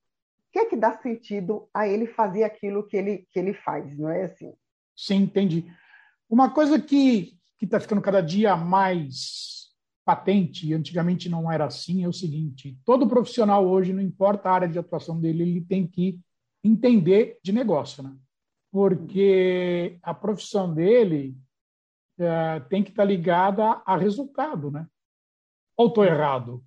o 0.47 0.53
que 0.53 0.61
é 0.61 0.67
que 0.67 0.77
dá 0.77 0.93
sentido 0.99 1.69
a 1.75 1.89
ele 1.89 2.07
fazer 2.07 2.45
aquilo 2.45 2.87
que 2.87 2.97
ele, 2.97 3.27
que 3.33 3.41
ele 3.41 3.55
faz, 3.55 3.99
não 3.99 4.09
é 4.09 4.23
assim? 4.23 4.55
Sim, 4.95 5.23
entendi. 5.23 5.69
Uma 6.31 6.55
coisa 6.55 6.81
que 6.81 7.37
está 7.61 7.81
ficando 7.81 8.01
cada 8.01 8.21
dia 8.21 8.55
mais 8.55 9.58
patente, 10.09 10.73
antigamente 10.73 11.29
não 11.29 11.53
era 11.53 11.67
assim, 11.67 12.03
é 12.03 12.09
o 12.09 12.15
seguinte: 12.15 12.79
todo 12.83 13.07
profissional 13.07 13.69
hoje, 13.69 13.93
não 13.93 14.01
importa 14.01 14.49
a 14.49 14.55
área 14.55 14.69
de 14.69 14.79
atuação 14.79 15.21
dele, 15.21 15.43
ele 15.43 15.61
tem 15.61 15.87
que 15.87 16.19
entender 16.65 17.39
de 17.45 17.53
negócio, 17.53 18.03
né? 18.03 18.17
Porque 18.73 19.99
a 20.03 20.15
profissão 20.15 20.73
dele 20.73 21.37
é, 22.19 22.59
tem 22.71 22.83
que 22.83 22.89
estar 22.89 23.03
tá 23.03 23.07
ligada 23.07 23.83
a 23.85 23.99
resultado, 23.99 24.71
né? 24.71 24.87
Ou 25.77 25.89
estou 25.89 26.07
errado? 26.07 26.65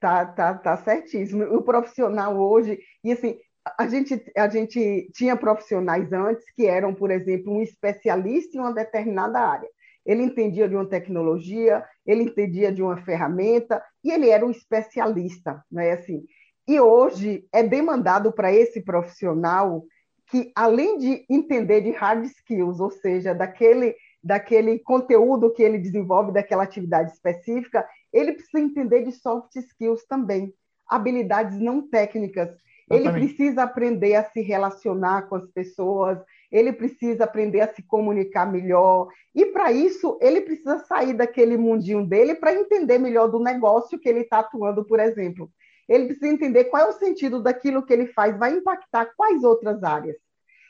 Tá, 0.00 0.24
tá, 0.24 0.54
tá 0.54 0.78
certíssimo. 0.78 1.44
O 1.54 1.60
profissional 1.60 2.34
hoje, 2.34 2.80
e 3.04 3.12
assim, 3.12 3.38
a 3.78 3.86
gente, 3.86 4.32
a 4.34 4.48
gente 4.48 5.10
tinha 5.12 5.36
profissionais 5.36 6.10
antes 6.14 6.50
que 6.56 6.64
eram, 6.64 6.94
por 6.94 7.10
exemplo, 7.10 7.52
um 7.52 7.60
especialista 7.60 8.56
em 8.56 8.60
uma 8.60 8.72
determinada 8.72 9.38
área 9.38 9.68
ele 10.10 10.24
entendia 10.24 10.68
de 10.68 10.74
uma 10.74 10.86
tecnologia, 10.86 11.84
ele 12.04 12.24
entendia 12.24 12.72
de 12.72 12.82
uma 12.82 12.96
ferramenta 12.96 13.80
e 14.02 14.10
ele 14.10 14.28
era 14.28 14.44
um 14.44 14.50
especialista, 14.50 15.64
é 15.76 15.92
Assim, 15.92 16.24
e 16.66 16.80
hoje 16.80 17.46
é 17.52 17.62
demandado 17.62 18.32
para 18.32 18.52
esse 18.52 18.82
profissional 18.82 19.84
que, 20.28 20.50
além 20.54 20.98
de 20.98 21.24
entender 21.30 21.82
de 21.82 21.90
hard 21.90 22.24
skills, 22.24 22.80
ou 22.80 22.90
seja, 22.90 23.32
daquele, 23.32 23.94
daquele 24.22 24.80
conteúdo 24.80 25.52
que 25.52 25.62
ele 25.62 25.78
desenvolve, 25.78 26.32
daquela 26.32 26.64
atividade 26.64 27.12
específica, 27.12 27.86
ele 28.12 28.32
precisa 28.32 28.58
entender 28.58 29.04
de 29.04 29.12
soft 29.12 29.54
skills 29.54 30.04
também, 30.06 30.52
habilidades 30.88 31.58
não 31.60 31.88
técnicas. 31.88 32.50
Ele 32.90 33.08
precisa 33.12 33.62
aprender 33.62 34.16
a 34.16 34.24
se 34.24 34.40
relacionar 34.40 35.28
com 35.28 35.36
as 35.36 35.48
pessoas, 35.52 36.18
ele 36.50 36.72
precisa 36.72 37.24
aprender 37.24 37.60
a 37.60 37.72
se 37.72 37.82
comunicar 37.82 38.50
melhor. 38.50 39.08
E 39.34 39.46
para 39.46 39.70
isso, 39.70 40.18
ele 40.20 40.40
precisa 40.40 40.78
sair 40.80 41.12
daquele 41.12 41.56
mundinho 41.56 42.04
dele 42.04 42.34
para 42.34 42.54
entender 42.54 42.98
melhor 42.98 43.28
do 43.28 43.38
negócio 43.38 43.98
que 43.98 44.08
ele 44.08 44.20
está 44.20 44.40
atuando, 44.40 44.84
por 44.84 44.98
exemplo. 44.98 45.50
Ele 45.88 46.06
precisa 46.06 46.28
entender 46.28 46.64
qual 46.64 46.86
é 46.86 46.88
o 46.88 46.98
sentido 46.98 47.42
daquilo 47.42 47.84
que 47.84 47.92
ele 47.92 48.06
faz, 48.06 48.36
vai 48.36 48.52
impactar 48.52 49.12
quais 49.16 49.44
outras 49.44 49.82
áreas. 49.82 50.16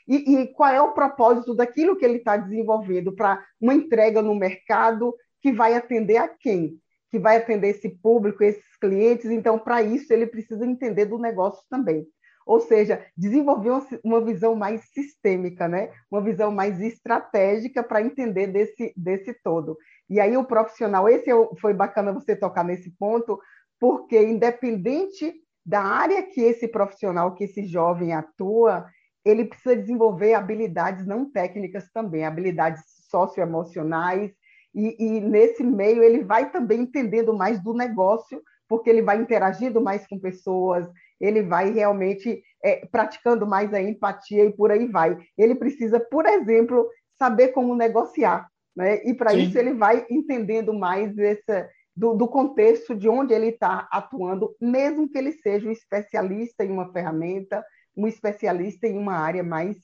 E, 0.07 0.35
e 0.35 0.47
qual 0.53 0.69
é 0.71 0.81
o 0.81 0.93
propósito 0.93 1.53
daquilo 1.53 1.95
que 1.95 2.05
ele 2.05 2.17
está 2.17 2.37
desenvolvendo 2.37 3.13
para 3.13 3.43
uma 3.59 3.73
entrega 3.73 4.21
no 4.21 4.35
mercado 4.35 5.15
que 5.39 5.51
vai 5.51 5.73
atender 5.73 6.17
a 6.17 6.27
quem? 6.27 6.79
Que 7.09 7.19
vai 7.19 7.37
atender 7.37 7.69
esse 7.69 7.89
público, 7.89 8.43
esses 8.43 8.77
clientes. 8.79 9.25
Então, 9.25 9.59
para 9.59 9.81
isso, 9.81 10.11
ele 10.11 10.25
precisa 10.25 10.65
entender 10.65 11.05
do 11.05 11.19
negócio 11.19 11.63
também 11.69 12.07
ou 12.45 12.59
seja, 12.59 13.05
desenvolver 13.15 13.71
uma 14.03 14.21
visão 14.21 14.55
mais 14.55 14.81
sistêmica, 14.93 15.67
né? 15.67 15.91
uma 16.09 16.21
visão 16.21 16.51
mais 16.51 16.81
estratégica 16.81 17.83
para 17.83 18.01
entender 18.01 18.47
desse, 18.47 18.93
desse 18.95 19.33
todo. 19.43 19.77
E 20.09 20.19
aí 20.19 20.35
o 20.35 20.45
profissional, 20.45 21.07
esse 21.07 21.29
é 21.29 21.35
foi 21.59 21.73
bacana 21.73 22.13
você 22.13 22.35
tocar 22.35 22.63
nesse 22.63 22.91
ponto, 22.97 23.39
porque 23.79 24.21
independente 24.21 25.33
da 25.65 25.81
área 25.81 26.23
que 26.23 26.41
esse 26.41 26.67
profissional, 26.67 27.33
que 27.33 27.43
esse 27.43 27.65
jovem 27.65 28.13
atua, 28.13 28.85
ele 29.23 29.45
precisa 29.45 29.75
desenvolver 29.75 30.33
habilidades 30.33 31.05
não 31.05 31.29
técnicas 31.31 31.89
também, 31.93 32.25
habilidades 32.25 32.83
socioemocionais, 33.09 34.31
e, 34.73 34.95
e 34.99 35.21
nesse 35.21 35.63
meio 35.63 36.01
ele 36.01 36.23
vai 36.23 36.49
também 36.49 36.81
entendendo 36.81 37.33
mais 37.35 37.61
do 37.61 37.73
negócio 37.73 38.41
porque 38.71 38.89
ele 38.89 39.01
vai 39.01 39.19
interagindo 39.19 39.81
mais 39.81 40.07
com 40.07 40.17
pessoas, 40.17 40.87
ele 41.19 41.43
vai 41.43 41.73
realmente 41.73 42.41
é, 42.63 42.85
praticando 42.85 43.45
mais 43.45 43.73
a 43.73 43.81
empatia 43.81 44.45
e 44.45 44.53
por 44.53 44.71
aí 44.71 44.87
vai. 44.87 45.17
Ele 45.37 45.55
precisa, 45.55 45.99
por 45.99 46.25
exemplo, 46.25 46.89
saber 47.19 47.49
como 47.49 47.75
negociar, 47.75 48.49
né? 48.73 49.03
E 49.03 49.13
para 49.13 49.33
isso 49.33 49.59
ele 49.59 49.73
vai 49.73 50.05
entendendo 50.09 50.73
mais 50.73 51.17
esse, 51.17 51.67
do, 51.93 52.13
do 52.13 52.29
contexto 52.29 52.95
de 52.95 53.09
onde 53.09 53.33
ele 53.33 53.47
está 53.47 53.89
atuando, 53.91 54.55
mesmo 54.61 55.09
que 55.09 55.17
ele 55.17 55.33
seja 55.33 55.67
um 55.67 55.71
especialista 55.71 56.63
em 56.63 56.71
uma 56.71 56.93
ferramenta, 56.93 57.61
um 57.93 58.07
especialista 58.07 58.87
em 58.87 58.97
uma 58.97 59.15
área 59.15 59.43
mais, 59.43 59.75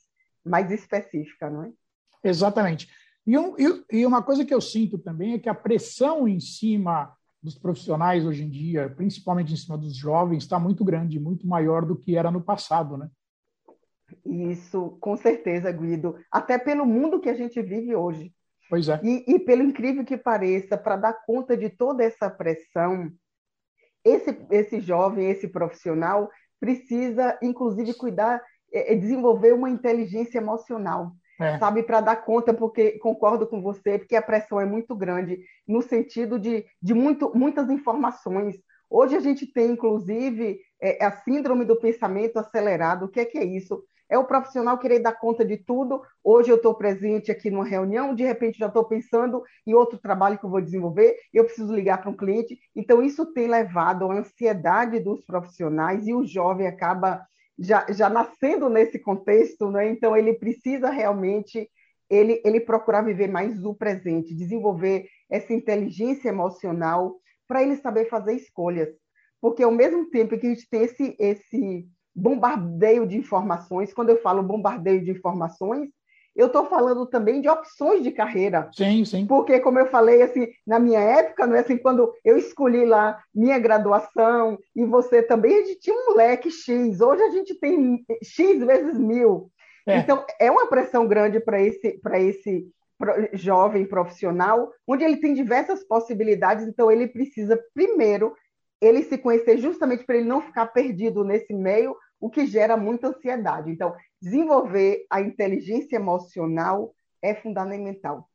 mais 0.45 0.71
específica, 0.71 1.49
não 1.49 1.65
é? 1.65 1.71
Exatamente. 2.23 2.87
E, 3.25 3.37
um, 3.37 3.53
e, 3.91 4.05
uma 4.05 4.23
coisa 4.23 4.45
que 4.45 4.53
eu 4.53 4.61
sinto 4.61 4.97
também 4.97 5.33
é 5.33 5.39
que 5.39 5.49
a 5.49 5.53
pressão 5.53 6.25
em 6.25 6.39
cima 6.39 7.13
dos 7.47 7.57
profissionais 7.57 8.25
hoje 8.25 8.43
em 8.43 8.49
dia, 8.49 8.89
principalmente 8.89 9.53
em 9.53 9.57
cima 9.57 9.77
dos 9.77 9.95
jovens, 9.95 10.43
está 10.43 10.59
muito 10.59 10.83
grande, 10.83 11.19
muito 11.19 11.47
maior 11.47 11.85
do 11.85 11.95
que 11.95 12.17
era 12.17 12.29
no 12.29 12.41
passado, 12.41 12.97
né? 12.97 13.09
Isso, 14.25 14.97
com 14.99 15.15
certeza, 15.15 15.71
Guido. 15.71 16.17
Até 16.31 16.57
pelo 16.57 16.85
mundo 16.85 17.19
que 17.19 17.29
a 17.29 17.33
gente 17.33 17.61
vive 17.61 17.95
hoje. 17.95 18.33
Pois 18.69 18.89
é. 18.89 18.99
E, 19.01 19.23
e 19.27 19.39
pelo 19.39 19.63
incrível 19.63 20.03
que 20.03 20.17
pareça, 20.17 20.77
para 20.77 20.97
dar 20.97 21.13
conta 21.25 21.55
de 21.55 21.69
toda 21.69 22.03
essa 22.03 22.29
pressão, 22.29 23.09
esse, 24.03 24.37
esse 24.51 24.81
jovem, 24.81 25.29
esse 25.29 25.47
profissional, 25.47 26.29
precisa, 26.59 27.37
inclusive, 27.41 27.93
cuidar, 27.93 28.41
é, 28.73 28.93
é 28.93 28.95
desenvolver 28.95 29.53
uma 29.53 29.69
inteligência 29.69 30.39
emocional. 30.39 31.13
É. 31.39 31.57
Sabe, 31.59 31.83
para 31.83 32.01
dar 32.01 32.15
conta, 32.17 32.53
porque 32.53 32.97
concordo 32.99 33.45
com 33.45 33.61
você, 33.61 33.99
porque 33.99 34.15
a 34.15 34.21
pressão 34.21 34.59
é 34.59 34.65
muito 34.65 34.95
grande, 34.95 35.39
no 35.67 35.81
sentido 35.83 36.39
de, 36.39 36.65
de 36.81 36.93
muito, 36.93 37.31
muitas 37.35 37.69
informações. 37.69 38.55
Hoje 38.89 39.15
a 39.15 39.19
gente 39.19 39.45
tem, 39.45 39.71
inclusive, 39.71 40.59
é, 40.81 41.03
a 41.03 41.11
síndrome 41.11 41.65
do 41.65 41.75
pensamento 41.75 42.37
acelerado. 42.37 43.05
O 43.05 43.09
que 43.09 43.19
é 43.19 43.25
que 43.25 43.37
é 43.37 43.43
isso? 43.43 43.83
É 44.09 44.17
o 44.17 44.25
profissional 44.25 44.77
querer 44.77 44.99
dar 44.99 45.11
conta 45.13 45.43
de 45.43 45.57
tudo. 45.57 46.01
Hoje 46.23 46.49
eu 46.49 46.55
estou 46.55 46.73
presente 46.73 47.29
aqui 47.29 47.51
numa 47.51 47.65
reunião, 47.65 48.15
de 48.15 48.23
repente 48.23 48.57
já 48.57 48.67
estou 48.67 48.85
pensando 48.85 49.43
em 49.65 49.73
outro 49.73 49.99
trabalho 49.99 50.39
que 50.39 50.45
eu 50.45 50.49
vou 50.49 50.61
desenvolver, 50.61 51.17
eu 51.33 51.43
preciso 51.43 51.73
ligar 51.73 51.99
para 51.99 52.09
um 52.09 52.15
cliente. 52.15 52.57
Então, 52.73 53.03
isso 53.03 53.25
tem 53.33 53.47
levado 53.47 54.09
à 54.09 54.15
ansiedade 54.15 54.99
dos 54.99 55.21
profissionais 55.21 56.07
e 56.07 56.13
o 56.13 56.25
jovem 56.25 56.67
acaba 56.67 57.27
já, 57.57 57.85
já 57.89 58.09
nascendo 58.09 58.69
nesse 58.69 58.99
contexto, 58.99 59.69
né? 59.71 59.89
então 59.89 60.15
ele 60.15 60.33
precisa 60.33 60.89
realmente 60.89 61.69
ele, 62.09 62.41
ele 62.45 62.59
procurar 62.59 63.01
viver 63.01 63.27
mais 63.27 63.63
o 63.65 63.73
presente, 63.73 64.35
desenvolver 64.35 65.07
essa 65.29 65.53
inteligência 65.53 66.29
emocional 66.29 67.15
para 67.47 67.63
ele 67.63 67.75
saber 67.77 68.09
fazer 68.09 68.33
escolhas. 68.33 68.89
Porque 69.41 69.63
ao 69.63 69.71
mesmo 69.71 70.09
tempo 70.09 70.37
que 70.37 70.47
a 70.47 70.49
gente 70.49 70.69
tem 70.69 70.83
esse, 70.83 71.15
esse 71.19 71.87
bombardeio 72.15 73.05
de 73.07 73.15
informações. 73.15 73.93
Quando 73.93 74.09
eu 74.09 74.21
falo 74.21 74.41
bombardeio 74.41 75.03
de 75.03 75.11
informações, 75.11 75.89
eu 76.37 76.47
estou 76.47 76.65
falando 76.67 77.05
também 77.07 77.41
de 77.41 77.49
opções 77.49 78.03
de 78.03 78.11
carreira. 78.11 78.69
Sim, 78.71 79.03
sim. 79.03 79.25
Porque, 79.25 79.59
como 79.59 79.79
eu 79.79 79.87
falei, 79.87 80.21
assim, 80.21 80.47
na 80.65 80.79
minha 80.79 80.99
época, 80.99 81.47
não 81.47 81.55
é 81.55 81.59
assim, 81.59 81.77
quando 81.77 82.13
eu 82.23 82.37
escolhi 82.37 82.85
lá 82.85 83.19
minha 83.33 83.57
graduação, 83.57 84.59
e 84.75 84.85
você 84.85 85.23
também, 85.23 85.55
a 85.55 85.65
gente 85.65 85.79
tinha 85.79 85.95
um 85.95 86.15
leque 86.15 86.51
X. 86.51 87.01
Hoje 87.01 87.23
a 87.23 87.29
gente 87.31 87.55
tem 87.55 88.05
X 88.23 88.63
vezes 88.63 88.97
mil. 88.99 89.49
É. 89.87 89.97
Então, 89.97 90.23
é 90.39 90.51
uma 90.51 90.67
pressão 90.67 91.07
grande 91.07 91.39
para 91.39 91.59
esse, 91.59 91.99
esse 92.13 92.67
jovem 93.33 93.85
profissional, 93.85 94.71
onde 94.87 95.03
ele 95.03 95.17
tem 95.17 95.33
diversas 95.33 95.83
possibilidades, 95.83 96.67
então 96.67 96.91
ele 96.91 97.07
precisa, 97.07 97.59
primeiro, 97.73 98.35
ele 98.81 99.03
se 99.03 99.17
conhecer 99.17 99.57
justamente 99.57 100.03
para 100.03 100.17
ele 100.17 100.27
não 100.27 100.41
ficar 100.41 100.67
perdido 100.67 101.23
nesse 101.23 101.53
meio, 101.53 101.95
o 102.19 102.29
que 102.29 102.45
gera 102.45 102.75
muita 102.75 103.07
ansiedade. 103.09 103.71
Então, 103.71 103.95
desenvolver 104.21 105.05
a 105.09 105.21
inteligência 105.21 105.95
emocional 105.95 106.93
é 107.21 107.35
fundamental. 107.35 108.27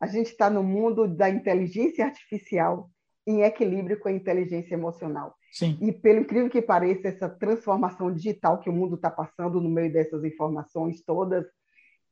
A 0.00 0.06
gente 0.06 0.26
está 0.26 0.50
no 0.50 0.62
mundo 0.62 1.08
da 1.08 1.28
inteligência 1.28 2.04
artificial 2.04 2.90
em 3.26 3.42
equilíbrio 3.42 3.98
com 3.98 4.08
a 4.08 4.12
inteligência 4.12 4.74
emocional. 4.74 5.34
Sim. 5.50 5.78
E, 5.80 5.92
pelo 5.92 6.20
incrível 6.20 6.50
que 6.50 6.60
pareça, 6.60 7.08
essa 7.08 7.28
transformação 7.28 8.12
digital 8.12 8.58
que 8.58 8.68
o 8.68 8.72
mundo 8.72 8.96
está 8.96 9.10
passando 9.10 9.60
no 9.60 9.70
meio 9.70 9.92
dessas 9.92 10.24
informações 10.24 11.00
todas, 11.02 11.46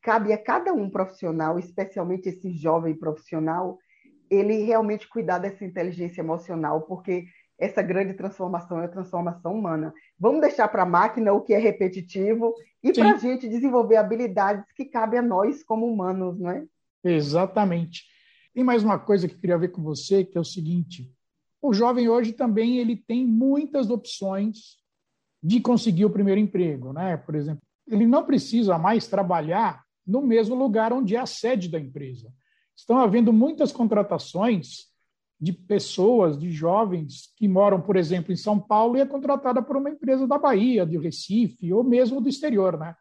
cabe 0.01 0.33
a 0.33 0.39
cada 0.39 0.73
um 0.73 0.89
profissional, 0.89 1.59
especialmente 1.59 2.29
esse 2.29 2.53
jovem 2.53 2.95
profissional, 2.95 3.79
ele 4.31 4.63
realmente 4.63 5.09
cuidar 5.09 5.39
dessa 5.39 5.65
inteligência 5.65 6.23
emocional, 6.23 6.83
porque 6.83 7.27
essa 7.63 7.81
grande 7.81 8.15
transformação 8.15 8.81
é 8.81 8.87
a 8.87 8.89
transformação 8.89 9.55
humana. 9.55 9.95
Vamos 10.19 10.41
deixar 10.41 10.67
para 10.67 10.83
a 10.83 10.87
máquina 10.87 11.33
o 11.33 11.41
que 11.41 11.55
é 11.55 11.59
repetitivo 11.59 12.53
e 12.83 12.93
para 12.93 13.13
a 13.13 13.17
gente 13.17 13.49
desenvolver 13.49 13.97
habilidades 13.97 14.65
que 14.75 14.85
cabem 14.85 15.21
a 15.21 15.23
nós 15.23 15.63
como 15.63 15.87
humanos, 15.87 16.41
não 16.41 16.51
é? 16.51 16.65
Exatamente. 17.05 18.03
Tem 18.53 18.65
mais 18.65 18.83
uma 18.83 18.99
coisa 18.99 19.29
que 19.29 19.35
eu 19.35 19.39
queria 19.39 19.59
ver 19.59 19.69
com 19.69 19.81
você, 19.81 20.25
que 20.25 20.37
é 20.37 20.41
o 20.41 20.45
seguinte: 20.45 21.09
o 21.61 21.73
jovem 21.73 22.09
hoje 22.09 22.33
também 22.33 22.79
ele 22.79 22.97
tem 22.97 23.25
muitas 23.25 23.91
opções 23.91 24.79
de 25.41 25.61
conseguir 25.61 26.05
o 26.05 26.11
primeiro 26.11 26.41
emprego, 26.41 26.93
né? 26.93 27.17
Por 27.17 27.37
exemplo, 27.37 27.63
ele 27.87 28.07
não 28.07 28.25
precisa 28.25 28.77
mais 28.77 29.07
trabalhar 29.07 29.85
no 30.05 30.21
mesmo 30.21 30.57
lugar 30.57 30.93
onde 30.93 31.15
é 31.15 31.21
a 31.21 31.27
sede 31.27 31.69
da 31.69 31.79
empresa. 31.79 32.33
Estão 32.77 32.99
havendo 32.99 33.33
muitas 33.33 33.71
contratações 33.71 34.92
de 35.43 35.53
pessoas, 35.53 36.39
de 36.39 36.53
jovens 36.53 37.33
que 37.37 37.49
moram, 37.49 37.81
por 37.81 37.97
exemplo, 37.97 38.33
em 38.33 38.37
São 38.37 38.61
Paulo 38.61 38.97
e 38.97 39.01
é 39.01 39.07
contratada 39.07 39.61
por 39.61 39.77
uma 39.77 39.91
empresa 39.91 40.25
da 40.25 40.39
Bahia, 40.39 40.87
de 40.87 40.97
Recife 40.97 41.73
ou 41.73 41.83
mesmo 41.83 42.21
do 42.21 42.29
exterior, 42.29 42.79
né? 42.79 42.95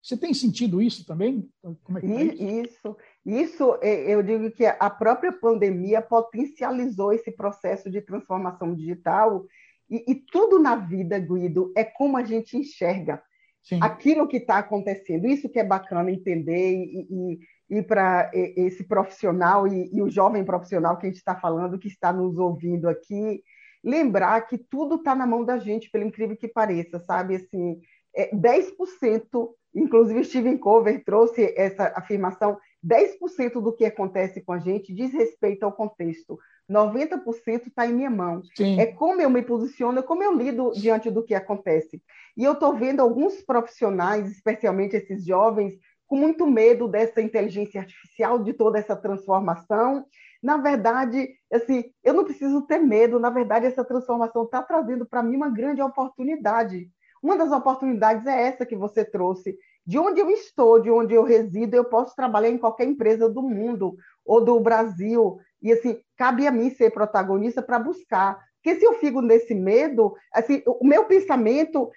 Você 0.00 0.16
tem 0.16 0.32
sentido 0.32 0.80
isso 0.80 1.04
também? 1.04 1.50
Como 1.82 1.98
é 1.98 2.00
que 2.00 2.06
tá 2.06 2.22
isso? 2.22 2.96
Isso, 3.26 3.78
é, 3.82 4.14
eu 4.14 4.22
digo 4.22 4.48
que 4.52 4.64
a 4.64 4.88
própria 4.88 5.32
pandemia 5.32 6.00
potencializou 6.00 7.12
esse 7.12 7.32
processo 7.32 7.90
de 7.90 8.00
transformação 8.00 8.72
digital 8.76 9.44
e, 9.90 10.04
e 10.06 10.14
tudo 10.14 10.60
na 10.60 10.76
vida, 10.76 11.18
Guido, 11.18 11.72
é 11.76 11.82
como 11.82 12.16
a 12.16 12.22
gente 12.22 12.56
enxerga 12.56 13.20
Sim. 13.62 13.80
aquilo 13.82 14.26
que 14.28 14.38
está 14.38 14.58
acontecendo. 14.58 15.26
Isso 15.26 15.48
que 15.48 15.58
é 15.58 15.64
bacana 15.64 16.10
entender 16.10 16.72
e, 16.72 17.38
e 17.70 17.82
para 17.82 18.30
esse 18.32 18.84
profissional 18.84 19.66
e, 19.66 19.90
e, 19.92 20.00
o 20.00 20.08
jovem 20.08 20.44
profissional 20.44 20.96
que 20.96 21.06
a 21.06 21.08
gente 21.08 21.18
está 21.18 21.34
falando, 21.36 21.78
que 21.78 21.88
está 21.88 22.12
nos 22.12 22.38
ouvindo 22.38 22.88
aqui, 22.88 23.42
lembrar 23.84 24.40
que 24.42 24.58
tudo 24.58 24.96
está 24.96 25.14
na 25.14 25.26
mão 25.26 25.44
da 25.44 25.58
gente, 25.58 25.90
pelo 25.90 26.04
incrível 26.04 26.36
que 26.36 26.48
pareça, 26.48 26.98
sabe? 27.00 27.36
Assim, 27.36 27.80
é 28.14 28.34
10%, 28.34 29.50
inclusive 29.74 30.24
Steven 30.24 30.56
Cover 30.58 31.04
trouxe 31.04 31.54
essa 31.56 31.92
afirmação, 31.94 32.58
10% 32.84 33.60
do 33.60 33.74
que 33.74 33.84
acontece 33.84 34.40
com 34.40 34.52
a 34.52 34.58
gente 34.58 34.94
diz 34.94 35.12
respeito 35.12 35.64
ao 35.64 35.72
contexto. 35.72 36.38
90% 36.68 37.68
está 37.68 37.86
em 37.86 37.92
minha 37.92 38.10
mão. 38.10 38.42
Sim. 38.54 38.78
É 38.78 38.86
como 38.86 39.20
eu 39.20 39.30
me 39.30 39.42
posiciono, 39.42 39.98
é 39.98 40.02
como 40.02 40.22
eu 40.22 40.34
lido 40.34 40.72
diante 40.72 41.10
do 41.10 41.24
que 41.24 41.34
acontece. 41.34 42.02
E 42.36 42.44
eu 42.44 42.52
estou 42.52 42.74
vendo 42.76 43.00
alguns 43.00 43.40
profissionais, 43.42 44.30
especialmente 44.30 44.96
esses 44.96 45.24
jovens, 45.24 45.74
com 46.06 46.16
muito 46.16 46.46
medo 46.46 46.88
dessa 46.88 47.20
inteligência 47.20 47.80
artificial, 47.80 48.38
de 48.38 48.52
toda 48.52 48.78
essa 48.78 48.96
transformação. 48.96 50.04
Na 50.42 50.56
verdade, 50.56 51.30
assim, 51.52 51.84
eu 52.04 52.14
não 52.14 52.24
preciso 52.24 52.62
ter 52.62 52.78
medo, 52.78 53.18
na 53.18 53.30
verdade, 53.30 53.66
essa 53.66 53.84
transformação 53.84 54.44
está 54.44 54.62
trazendo 54.62 55.04
para 55.04 55.22
mim 55.22 55.36
uma 55.36 55.50
grande 55.50 55.82
oportunidade. 55.82 56.88
Uma 57.22 57.36
das 57.36 57.50
oportunidades 57.50 58.26
é 58.26 58.42
essa 58.46 58.64
que 58.64 58.76
você 58.76 59.04
trouxe. 59.04 59.58
De 59.84 59.98
onde 59.98 60.20
eu 60.20 60.30
estou, 60.30 60.78
de 60.78 60.90
onde 60.90 61.14
eu 61.14 61.24
resido, 61.24 61.74
eu 61.74 61.84
posso 61.84 62.14
trabalhar 62.14 62.50
em 62.50 62.58
qualquer 62.58 62.84
empresa 62.84 63.28
do 63.28 63.42
mundo 63.42 63.96
ou 64.28 64.44
do 64.44 64.60
Brasil. 64.60 65.40
E 65.60 65.72
assim, 65.72 65.98
cabe 66.16 66.46
a 66.46 66.52
mim 66.52 66.70
ser 66.70 66.90
protagonista 66.90 67.60
para 67.60 67.80
buscar 67.80 68.38
porque 68.68 68.80
se 68.80 68.84
eu 68.84 68.94
fico 68.94 69.22
nesse 69.22 69.54
medo, 69.54 70.14
assim, 70.30 70.62
o 70.66 70.86
meu 70.86 71.04
pensamento 71.04 71.90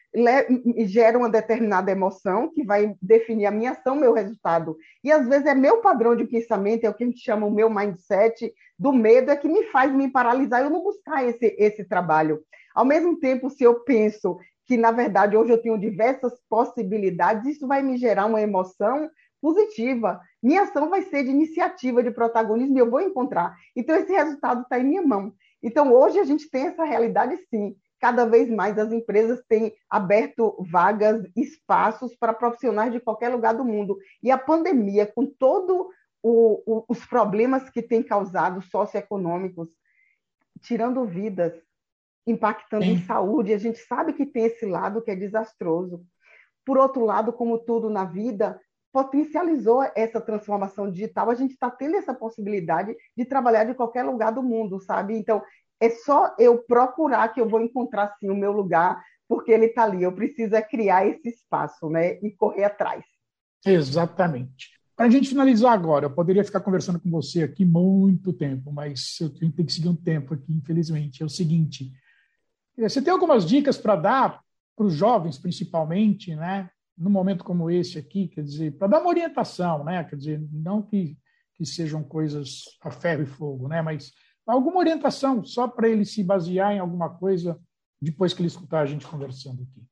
gera 0.86 1.18
uma 1.18 1.30
determinada 1.30 1.92
emoção 1.92 2.50
que 2.50 2.64
vai 2.64 2.96
definir 3.02 3.48
a 3.48 3.52
minha 3.52 3.72
ação, 3.72 3.96
meu 3.96 4.14
resultado. 4.14 4.78
E 5.04 5.12
às 5.12 5.28
vezes 5.28 5.48
é 5.48 5.56
meu 5.56 5.82
padrão 5.82 6.16
de 6.16 6.24
pensamento, 6.26 6.86
é 6.86 6.90
o 6.90 6.94
que 6.94 7.04
a 7.04 7.08
gente 7.08 7.20
chama 7.20 7.48
o 7.48 7.52
meu 7.52 7.70
mindset 7.70 8.54
do 8.78 8.94
medo, 8.94 9.32
é 9.32 9.36
que 9.36 9.48
me 9.48 9.64
faz 9.66 9.92
me 9.92 10.10
paralisar 10.10 10.62
e 10.62 10.66
eu 10.66 10.70
não 10.70 10.84
buscar 10.84 11.28
esse, 11.28 11.56
esse 11.58 11.84
trabalho. 11.84 12.40
Ao 12.76 12.86
mesmo 12.86 13.20
tempo, 13.20 13.50
se 13.50 13.64
eu 13.64 13.82
penso 13.82 14.38
que, 14.66 14.78
na 14.78 14.92
verdade, 14.92 15.36
hoje 15.36 15.52
eu 15.52 15.62
tenho 15.62 15.78
diversas 15.78 16.34
possibilidades, 16.48 17.56
isso 17.56 17.68
vai 17.68 17.82
me 17.82 17.98
gerar 17.98 18.28
uma 18.28 18.42
emoção 18.42 19.10
positiva. 19.42 20.22
Minha 20.42 20.64
ação 20.64 20.90
vai 20.90 21.02
ser 21.02 21.24
de 21.24 21.32
iniciativa, 21.32 22.04
de 22.04 22.12
protagonismo, 22.12 22.78
e 22.78 22.80
eu 22.80 22.90
vou 22.90 23.02
encontrar. 23.02 23.58
Então, 23.76 23.96
esse 23.96 24.14
resultado 24.14 24.62
está 24.62 24.80
em 24.80 24.84
minha 24.84 25.02
mão. 25.02 25.34
Então, 25.62 25.92
hoje 25.94 26.20
a 26.20 26.24
gente 26.24 26.50
tem 26.50 26.68
essa 26.68 26.84
realidade, 26.84 27.38
sim. 27.50 27.76
Cada 28.00 28.26
vez 28.26 28.50
mais 28.50 28.80
as 28.80 28.92
empresas 28.92 29.44
têm 29.48 29.76
aberto 29.90 30.56
vagas, 30.72 31.24
espaços 31.36 32.16
para 32.16 32.34
profissionais 32.34 32.92
de 32.92 33.00
qualquer 33.00 33.30
lugar 33.30 33.54
do 33.54 33.66
mundo. 33.66 33.98
E 34.24 34.32
a 34.32 34.38
pandemia, 34.38 35.06
com 35.06 35.26
todos 35.26 35.88
os 36.24 37.06
problemas 37.06 37.70
que 37.70 37.82
tem 37.82 38.04
causado 38.04 38.62
socioeconômicos, 38.62 39.70
tirando 40.62 41.06
vidas, 41.06 41.54
impactando 42.26 42.86
Sim. 42.86 42.92
em 42.92 43.02
saúde. 43.06 43.54
A 43.54 43.58
gente 43.58 43.80
sabe 43.80 44.14
que 44.14 44.26
tem 44.26 44.46
esse 44.46 44.66
lado 44.66 45.02
que 45.02 45.12
é 45.12 45.16
desastroso. 45.16 46.04
Por 46.66 46.78
outro 46.78 47.06
lado, 47.06 47.34
como 47.34 47.58
tudo 47.58 47.90
na 47.90 48.06
vida, 48.06 48.60
potencializou 48.92 49.84
essa 49.96 50.20
transformação 50.20 50.92
digital. 50.92 51.30
A 51.30 51.36
gente 51.36 51.52
está 51.52 51.70
tendo 51.70 51.96
essa 51.96 52.14
possibilidade 52.14 52.96
de 53.16 53.26
trabalhar 53.26 53.64
de 53.64 53.74
qualquer 53.74 54.04
lugar 54.04 54.32
do 54.32 54.44
mundo, 54.44 54.80
sabe? 54.80 55.18
Então, 55.18 55.42
é 55.80 55.90
só 55.90 56.36
eu 56.38 56.60
procurar 56.60 57.30
que 57.30 57.42
eu 57.42 57.48
vou 57.48 57.62
encontrar 57.62 58.16
sim 58.20 58.30
o 58.30 58.36
meu 58.36 58.52
lugar, 58.52 59.02
porque 59.28 59.52
ele 59.52 59.68
está 59.68 59.84
ali. 59.84 60.04
Eu 60.04 60.14
preciso 60.14 60.56
é 60.56 60.62
criar 60.62 61.08
esse 61.08 61.30
espaço, 61.30 61.90
né? 61.90 62.20
E 62.22 62.32
correr 62.32 62.66
atrás. 62.66 63.04
Exatamente. 63.66 64.70
Para 64.96 65.08
a 65.08 65.10
gente 65.10 65.30
finalizar 65.30 65.74
agora, 65.74 66.06
eu 66.06 66.14
poderia 66.14 66.44
ficar 66.44 66.60
conversando 66.60 67.00
com 67.00 67.10
você 67.10 67.44
aqui 67.44 67.66
muito 67.66 68.34
tempo, 68.34 68.72
mas 68.72 69.18
eu 69.20 69.30
tenho 69.30 69.52
que 69.52 69.74
seguir 69.74 69.90
um 69.90 69.96
tempo 69.96 70.34
aqui, 70.34 70.54
infelizmente. 70.54 71.24
É 71.24 71.26
o 71.26 71.30
seguinte: 71.30 71.92
você 72.78 73.02
tem 73.02 73.12
algumas 73.12 73.46
dicas 73.46 73.78
para 73.78 73.96
dar 73.96 74.42
para 74.76 74.86
os 74.86 74.94
jovens, 74.94 75.38
principalmente, 75.38 76.36
né? 76.36 76.70
Num 76.98 77.10
momento 77.10 77.44
como 77.44 77.70
esse 77.70 77.98
aqui, 77.98 78.28
quer 78.28 78.44
dizer, 78.44 78.78
para 78.78 78.88
dar 78.88 79.00
uma 79.00 79.10
orientação, 79.10 79.84
né? 79.84 80.04
Quer 80.04 80.16
dizer, 80.16 80.48
não 80.52 80.82
que, 80.82 81.18
que 81.56 81.66
sejam 81.66 82.04
coisas 82.04 82.64
a 82.82 82.92
ferro 82.92 83.24
e 83.24 83.26
fogo, 83.26 83.68
né? 83.68 83.82
Mas 83.82 84.12
alguma 84.46 84.80
orientação 84.80 85.44
só 85.44 85.68
para 85.68 85.90
ele 85.90 86.06
se 86.06 86.24
basear 86.24 86.74
em 86.74 86.80
alguma 86.80 87.10
coisa 87.10 87.60
depois 88.02 88.34
que 88.34 88.42
ele 88.42 88.48
escutar 88.48 88.82
a 88.82 88.86
gente 88.86 89.08
conversando 89.08 89.64
aqui. 89.64 89.86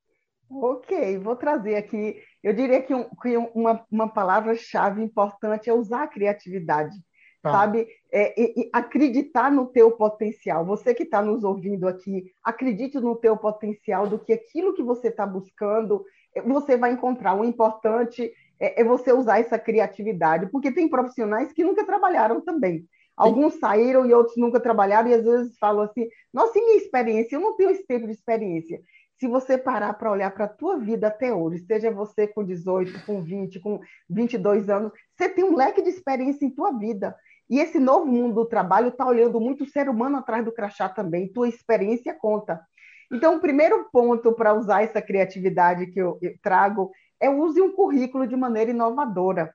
Ok, 0.50 1.20
vou 1.20 1.36
trazer 1.36 1.75
aqui. 1.75 2.22
Eu 2.41 2.53
diria 2.53 2.82
que, 2.82 2.94
um, 2.94 3.08
que 3.22 3.38
uma, 3.38 3.86
uma 3.91 4.08
palavra-chave 4.08 5.01
importante 5.01 5.70
é 5.70 5.74
usar 5.74 6.03
a 6.03 6.08
criatividade, 6.08 6.98
tá. 7.41 7.51
sabe? 7.51 7.88
É, 8.12 8.34
acreditar 8.74 9.51
no 9.51 9.67
teu 9.67 9.91
potencial. 9.91 10.65
Você 10.65 10.93
que 10.93 11.03
está 11.03 11.22
nos 11.22 11.43
ouvindo 11.43 11.88
aqui, 11.88 12.31
acredite 12.43 13.00
no 13.00 13.15
teu 13.15 13.38
potencial, 13.38 14.08
do 14.08 14.19
que 14.19 14.34
aquilo 14.34 14.74
que 14.74 14.84
você 14.84 15.10
está 15.10 15.25
buscando, 15.25 16.03
é, 16.36 16.41
você 16.41 16.77
vai 16.77 16.91
encontrar. 16.91 17.34
O 17.36 17.46
importante 17.46 18.31
é, 18.60 18.81
é 18.81 18.84
você 18.84 19.12
usar 19.13 19.39
essa 19.39 19.60
criatividade, 19.60 20.48
porque 20.51 20.72
tem 20.72 20.89
profissionais 20.89 21.51
que 21.51 21.63
nunca 21.63 21.86
trabalharam 21.86 22.41
também. 22.41 22.86
Alguns 23.15 23.55
saíram 23.55 24.05
e 24.05 24.13
outros 24.13 24.38
nunca 24.38 24.62
trabalharam, 24.62 25.10
e 25.10 25.13
às 25.13 25.25
vezes 25.25 25.58
falam 25.58 25.84
assim: 25.84 26.08
nossa, 26.34 26.58
e 26.58 26.62
minha 26.62 26.77
experiência? 26.77 27.36
Eu 27.36 27.41
não 27.41 27.55
tenho 27.55 27.69
esse 27.69 27.86
tempo 27.86 28.05
de 28.05 28.13
experiência 28.13 28.81
se 29.19 29.27
você 29.27 29.58
parar 29.58 29.93
para 29.93 30.12
olhar 30.12 30.31
para 30.31 30.46
a 30.46 30.50
tua 30.50 30.77
vida 30.77 31.08
até 31.08 31.34
hoje, 31.34 31.65
seja 31.65 31.91
você 31.91 32.25
com 32.25 32.43
18, 32.43 33.05
com 33.05 33.22
20, 33.22 33.60
com 33.60 33.81
22 34.10 34.69
anos, 34.69 34.93
você 35.13 35.27
tem 35.27 35.43
um 35.43 35.55
leque 35.55 35.81
de 35.81 35.89
experiência 35.89 36.46
em 36.46 36.50
tua 36.50 36.72
vida. 36.72 37.13
E 37.50 37.60
esse 37.60 37.79
novo 37.79 38.06
mundo 38.06 38.36
do 38.36 38.46
trabalho 38.46 38.89
está 38.89 39.06
olhando 39.06 39.39
muito 39.39 39.63
o 39.63 39.70
ser 39.70 39.89
humano 39.89 40.18
atrás 40.18 40.46
do 40.46 40.51
crachá 40.51 40.88
também, 40.88 41.32
tua 41.32 41.50
experiência 41.50 42.13
conta. 42.13 42.62
Então, 43.12 43.38
o 43.38 43.39
primeiro 43.41 43.89
ponto 43.91 44.34
para 44.34 44.53
usar 44.53 44.84
essa 44.84 45.01
criatividade 45.01 45.88
que 45.88 46.00
eu, 46.00 46.20
trago 46.44 46.91
é 47.20 47.29
use 47.29 47.60
um 47.60 47.72
currículo 47.72 48.27
de 48.27 48.36
maneira 48.36 48.70
inovadora. 48.70 49.53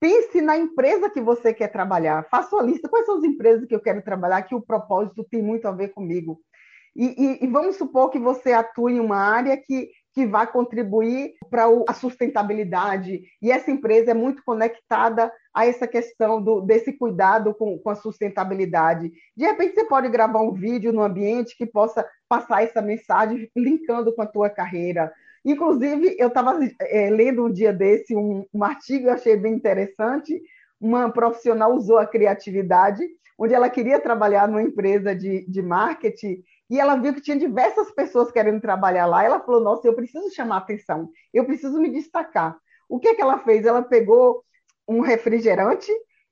Pense 0.00 0.40
na 0.40 0.56
empresa 0.56 1.08
que 1.08 1.20
você 1.20 1.54
quer 1.54 1.68
trabalhar. 1.68 2.26
Faça 2.28 2.56
uma 2.56 2.64
lista. 2.64 2.88
Quais 2.88 3.06
são 3.06 3.18
as 3.18 3.24
empresas 3.24 3.66
que 3.66 3.74
eu 3.74 3.80
quero 3.80 4.02
trabalhar 4.02 4.42
que 4.42 4.54
o 4.54 4.60
propósito 4.60 5.24
tem 5.30 5.40
muito 5.40 5.68
a 5.68 5.70
ver 5.70 5.90
comigo? 5.90 6.40
E, 6.94 7.06
e, 7.06 7.44
e, 7.44 7.46
vamos 7.46 7.76
supor 7.76 8.10
que 8.10 8.18
você 8.18 8.52
atue 8.52 8.94
em 8.94 9.00
uma 9.00 9.16
área 9.16 9.56
que, 9.56 9.90
que 10.12 10.26
vai 10.26 10.46
contribuir 10.46 11.34
para 11.50 11.64
a 11.88 11.94
sustentabilidade, 11.94 13.22
e 13.40 13.50
essa 13.50 13.70
empresa 13.70 14.10
é 14.10 14.14
muito 14.14 14.42
conectada 14.44 15.32
a 15.54 15.66
essa 15.66 15.86
questão 15.86 16.42
do, 16.42 16.60
desse 16.60 16.92
cuidado 16.92 17.54
com, 17.54 17.78
com 17.78 17.90
a 17.90 17.94
sustentabilidade. 17.94 19.10
De 19.36 19.44
repente, 19.44 19.74
você 19.74 19.84
pode 19.84 20.08
gravar 20.08 20.40
um 20.40 20.52
vídeo 20.52 20.92
no 20.92 21.02
ambiente 21.02 21.56
que 21.56 21.66
possa 21.66 22.06
passar 22.28 22.62
essa 22.62 22.82
mensagem, 22.82 23.50
linkando 23.56 24.14
com 24.14 24.22
a 24.22 24.26
tua 24.26 24.50
carreira. 24.50 25.12
Inclusive, 25.44 26.14
eu 26.18 26.28
estava 26.28 26.58
é, 26.80 27.10
lendo 27.10 27.44
um 27.44 27.52
dia 27.52 27.72
desse 27.72 28.14
um, 28.14 28.44
um 28.52 28.62
artigo, 28.62 29.08
eu 29.08 29.12
achei 29.14 29.36
bem 29.36 29.54
interessante, 29.54 30.40
uma 30.80 31.10
profissional 31.10 31.74
usou 31.74 31.98
a 31.98 32.06
criatividade, 32.06 33.02
onde 33.38 33.54
ela 33.54 33.70
queria 33.70 34.00
trabalhar 34.00 34.46
numa 34.46 34.62
empresa 34.62 35.14
de, 35.14 35.44
de 35.48 35.62
marketing 35.62 36.42
e 36.70 36.80
ela 36.80 36.96
viu 36.96 37.14
que 37.14 37.20
tinha 37.20 37.38
diversas 37.38 37.90
pessoas 37.92 38.30
querendo 38.30 38.60
trabalhar 38.60 39.06
lá. 39.06 39.24
Ela 39.24 39.40
falou: 39.40 39.60
Nossa, 39.60 39.86
eu 39.86 39.94
preciso 39.94 40.34
chamar 40.34 40.58
atenção, 40.58 41.10
eu 41.32 41.44
preciso 41.44 41.78
me 41.78 41.90
destacar. 41.90 42.56
O 42.88 42.98
que, 42.98 43.08
é 43.08 43.14
que 43.14 43.22
ela 43.22 43.38
fez? 43.38 43.64
Ela 43.64 43.82
pegou 43.82 44.44
um 44.88 45.00
refrigerante 45.00 45.90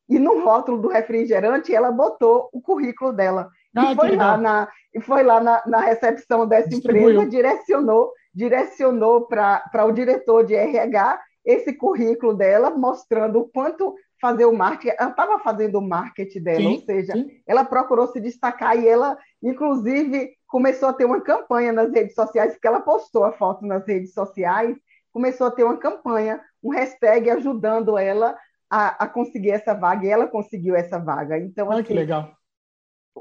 e 0.09 0.19
no 0.19 0.43
rótulo 0.43 0.79
do 0.79 0.89
refrigerante 0.89 1.75
ela 1.75 1.93
botou 1.93 2.49
o 2.53 2.61
currículo 2.61 3.13
dela. 3.13 3.49
Ah, 3.77 3.93
e, 3.93 3.95
foi 3.95 4.17
lá 4.17 4.37
na, 4.37 4.69
e 4.93 5.01
foi 5.01 5.23
lá 5.23 5.41
na, 5.41 5.63
na 5.67 5.81
recepção 5.81 6.47
dessa 6.47 6.75
empresa, 6.75 7.25
direcionou, 7.25 8.13
direcionou 8.35 9.27
para 9.27 9.87
o 9.87 9.93
diretor 9.93 10.45
de 10.45 10.55
RH 10.55 11.21
esse 11.45 11.73
currículo 11.73 12.35
dela, 12.35 12.71
mostrando 12.71 13.41
o 13.41 13.49
quanto 13.49 13.95
fazer 14.21 14.45
o 14.45 14.53
marketing, 14.53 14.95
ela 14.99 15.11
estava 15.11 15.39
fazendo 15.39 15.79
o 15.79 15.83
marketing 15.83 16.43
dela, 16.43 16.61
sim, 16.61 16.75
ou 16.75 16.81
seja, 16.81 17.13
sim. 17.15 17.41
ela 17.47 17.65
procurou 17.65 18.07
se 18.09 18.21
destacar 18.21 18.79
e 18.79 18.87
ela, 18.87 19.19
inclusive, 19.43 20.37
começou 20.47 20.91
a 20.91 20.93
ter 20.93 21.07
uma 21.07 21.21
campanha 21.23 21.73
nas 21.73 21.91
redes 21.91 22.15
sociais, 22.15 22.53
porque 22.53 22.69
ela 22.69 22.81
postou 22.81 23.25
a 23.25 23.33
foto 23.33 23.65
nas 23.65 23.87
redes 23.87 24.13
sociais, 24.13 24.77
começou 25.11 25.47
a 25.47 25.51
ter 25.51 25.65
uma 25.65 25.79
campanha, 25.79 26.41
um 26.63 26.71
hashtag 26.71 27.31
ajudando 27.31 27.97
ela 27.97 28.37
a, 28.69 29.05
a 29.05 29.09
conseguir 29.09 29.51
essa 29.51 29.75
vaga, 29.75 30.07
e 30.07 30.11
ela 30.11 30.29
conseguiu 30.29 30.77
essa 30.77 30.99
vaga. 30.99 31.39
Então, 31.39 31.69
Olha 31.69 31.77
assim, 31.77 31.85
que 31.85 31.95
legal. 31.95 32.33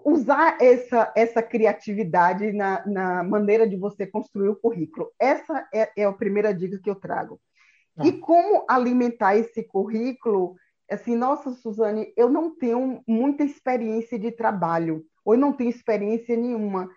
Usar 0.05 0.57
essa, 0.61 1.11
essa 1.15 1.41
criatividade 1.41 2.51
na, 2.51 2.85
na 2.85 3.23
maneira 3.23 3.67
de 3.67 3.75
você 3.75 4.05
construir 4.05 4.49
o 4.49 4.55
currículo. 4.55 5.09
Essa 5.17 5.67
é, 5.73 5.89
é 5.97 6.03
a 6.03 6.13
primeira 6.13 6.53
dica 6.53 6.77
que 6.77 6.89
eu 6.89 6.95
trago. 6.95 7.39
E 8.05 8.13
como 8.13 8.65
alimentar 8.67 9.35
esse 9.35 9.63
currículo 9.63 10.55
assim, 10.89 11.15
nossa, 11.15 11.51
Suzane, 11.51 12.11
eu 12.17 12.29
não 12.29 12.55
tenho 12.55 13.01
muita 13.07 13.43
experiência 13.43 14.17
de 14.17 14.31
trabalho, 14.31 15.05
ou 15.23 15.35
eu 15.35 15.39
não 15.39 15.53
tenho 15.53 15.69
experiência 15.69 16.35
nenhuma. 16.35 16.89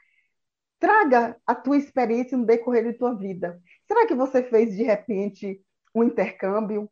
Traga 0.80 1.36
a 1.46 1.54
tua 1.54 1.76
experiência 1.76 2.36
no 2.36 2.46
decorrer 2.46 2.84
de 2.84 2.94
tua 2.94 3.14
vida. 3.14 3.60
Será 3.86 4.06
que 4.06 4.14
você 4.14 4.42
fez, 4.42 4.74
de 4.74 4.82
repente, 4.82 5.60
um 5.94 6.02
intercâmbio? 6.02 6.90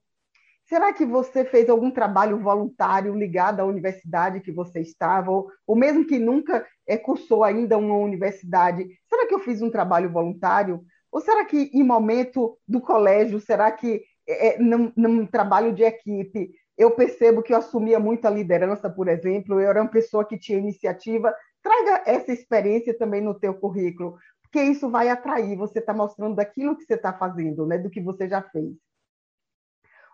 Será 0.67 0.93
que 0.93 1.05
você 1.05 1.45
fez 1.45 1.69
algum 1.69 1.91
trabalho 1.91 2.39
voluntário 2.39 3.13
ligado 3.17 3.59
à 3.59 3.65
universidade 3.65 4.41
que 4.41 4.53
você 4.53 4.81
estava, 4.81 5.31
ou, 5.31 5.51
ou 5.67 5.75
mesmo 5.75 6.07
que 6.07 6.19
nunca 6.19 6.65
é, 6.87 6.97
cursou 6.97 7.43
ainda 7.43 7.77
uma 7.77 7.97
universidade? 7.97 8.87
Será 9.09 9.27
que 9.27 9.35
eu 9.35 9.41
fiz 9.41 9.61
um 9.63 9.71
trabalho 9.71 10.13
voluntário? 10.13 10.85
Ou 11.13 11.21
será 11.21 11.45
que 11.45 11.71
em 11.73 11.83
momento 11.83 12.57
do 12.67 12.81
colégio, 12.81 13.41
será 13.41 13.71
que 13.71 14.03
é, 14.29 14.59
num, 14.59 14.93
num 14.97 15.27
trabalho 15.27 15.73
de 15.73 15.83
equipe, 15.83 16.53
eu 16.79 16.93
percebo 16.93 17.43
que 17.43 17.53
eu 17.53 17.59
assumia 17.59 17.99
muito 17.99 18.27
a 18.27 18.31
liderança, 18.31 18.89
por 18.89 19.09
exemplo, 19.09 19.61
eu 19.61 19.69
era 19.69 19.83
uma 19.83 19.91
pessoa 19.91 20.25
que 20.25 20.39
tinha 20.39 20.59
iniciativa. 20.59 21.35
Traga 21.63 22.05
essa 22.07 22.33
experiência 22.33 22.97
também 22.97 23.21
no 23.21 23.39
teu 23.39 23.55
currículo, 23.55 24.17
porque 24.43 24.63
isso 24.63 24.89
vai 24.89 25.09
atrair, 25.09 25.57
você 25.57 25.79
está 25.79 25.93
mostrando 25.93 26.37
daquilo 26.37 26.77
que 26.77 26.85
você 26.85 26.95
está 26.95 27.13
fazendo, 27.13 27.67
né, 27.67 27.77
do 27.77 27.91
que 27.91 28.01
você 28.01 28.29
já 28.29 28.43
fez. 28.43 28.75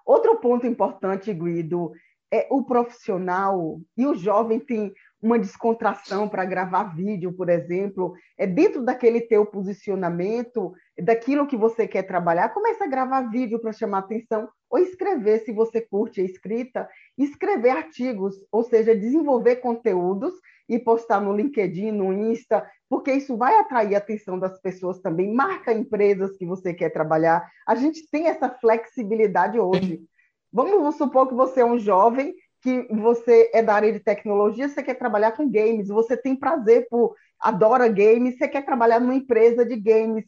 Outro 0.04 0.36
ponto 0.40 0.66
importante, 0.66 1.32
Guido, 1.32 1.92
é 2.32 2.46
o 2.50 2.64
profissional 2.64 3.80
e 3.96 4.06
o 4.06 4.14
jovem 4.14 4.58
tem 4.58 4.92
uma 5.26 5.40
descontração 5.40 6.28
para 6.28 6.44
gravar 6.44 6.94
vídeo, 6.94 7.32
por 7.32 7.48
exemplo, 7.48 8.14
é 8.38 8.46
dentro 8.46 8.84
daquele 8.84 9.20
teu 9.20 9.44
posicionamento, 9.44 10.72
daquilo 11.02 11.48
que 11.48 11.56
você 11.56 11.88
quer 11.88 12.04
trabalhar, 12.04 12.50
começa 12.50 12.84
a 12.84 12.86
gravar 12.86 13.22
vídeo 13.22 13.58
para 13.58 13.72
chamar 13.72 13.98
atenção, 13.98 14.48
ou 14.70 14.78
escrever, 14.78 15.40
se 15.40 15.52
você 15.52 15.80
curte 15.80 16.20
a 16.20 16.24
escrita, 16.24 16.88
escrever 17.18 17.70
artigos, 17.70 18.36
ou 18.52 18.62
seja, 18.62 18.94
desenvolver 18.94 19.56
conteúdos 19.56 20.32
e 20.68 20.78
postar 20.78 21.20
no 21.20 21.34
LinkedIn, 21.34 21.90
no 21.90 22.12
Insta, 22.12 22.64
porque 22.88 23.12
isso 23.12 23.36
vai 23.36 23.56
atrair 23.58 23.96
a 23.96 23.98
atenção 23.98 24.38
das 24.38 24.60
pessoas 24.60 25.00
também. 25.00 25.34
Marca 25.34 25.72
empresas 25.72 26.36
que 26.36 26.46
você 26.46 26.72
quer 26.72 26.90
trabalhar. 26.90 27.44
A 27.66 27.74
gente 27.74 28.08
tem 28.10 28.28
essa 28.28 28.48
flexibilidade 28.48 29.58
hoje. 29.58 30.02
Vamos 30.52 30.94
supor 30.96 31.26
que 31.26 31.34
você 31.34 31.60
é 31.60 31.66
um 31.66 31.78
jovem 31.78 32.32
que 32.62 32.88
você 32.90 33.50
é 33.54 33.62
da 33.62 33.74
área 33.74 33.92
de 33.92 34.00
tecnologia, 34.00 34.68
você 34.68 34.82
quer 34.82 34.94
trabalhar 34.94 35.32
com 35.32 35.50
games, 35.50 35.88
você 35.88 36.16
tem 36.16 36.34
prazer 36.34 36.88
por 36.88 37.14
adora 37.38 37.88
games, 37.88 38.36
você 38.36 38.48
quer 38.48 38.64
trabalhar 38.64 39.00
numa 39.00 39.14
empresa 39.14 39.64
de 39.64 39.76
games. 39.76 40.24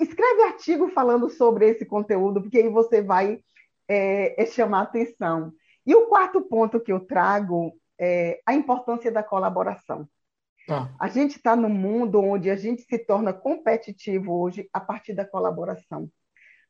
Escreve 0.00 0.42
artigo 0.42 0.88
falando 0.90 1.28
sobre 1.28 1.68
esse 1.68 1.84
conteúdo, 1.84 2.40
porque 2.40 2.58
aí 2.58 2.68
você 2.68 3.02
vai 3.02 3.40
é, 3.88 4.40
é 4.42 4.46
chamar 4.46 4.82
atenção. 4.82 5.52
E 5.86 5.94
o 5.94 6.06
quarto 6.06 6.42
ponto 6.42 6.80
que 6.80 6.92
eu 6.92 7.00
trago 7.00 7.72
é 7.98 8.40
a 8.46 8.54
importância 8.54 9.10
da 9.10 9.22
colaboração. 9.22 10.08
Tá. 10.66 10.94
A 11.00 11.08
gente 11.08 11.36
está 11.36 11.56
num 11.56 11.70
mundo 11.70 12.20
onde 12.20 12.50
a 12.50 12.56
gente 12.56 12.82
se 12.82 12.98
torna 12.98 13.32
competitivo 13.32 14.38
hoje 14.38 14.68
a 14.72 14.78
partir 14.78 15.14
da 15.14 15.24
colaboração. 15.24 16.10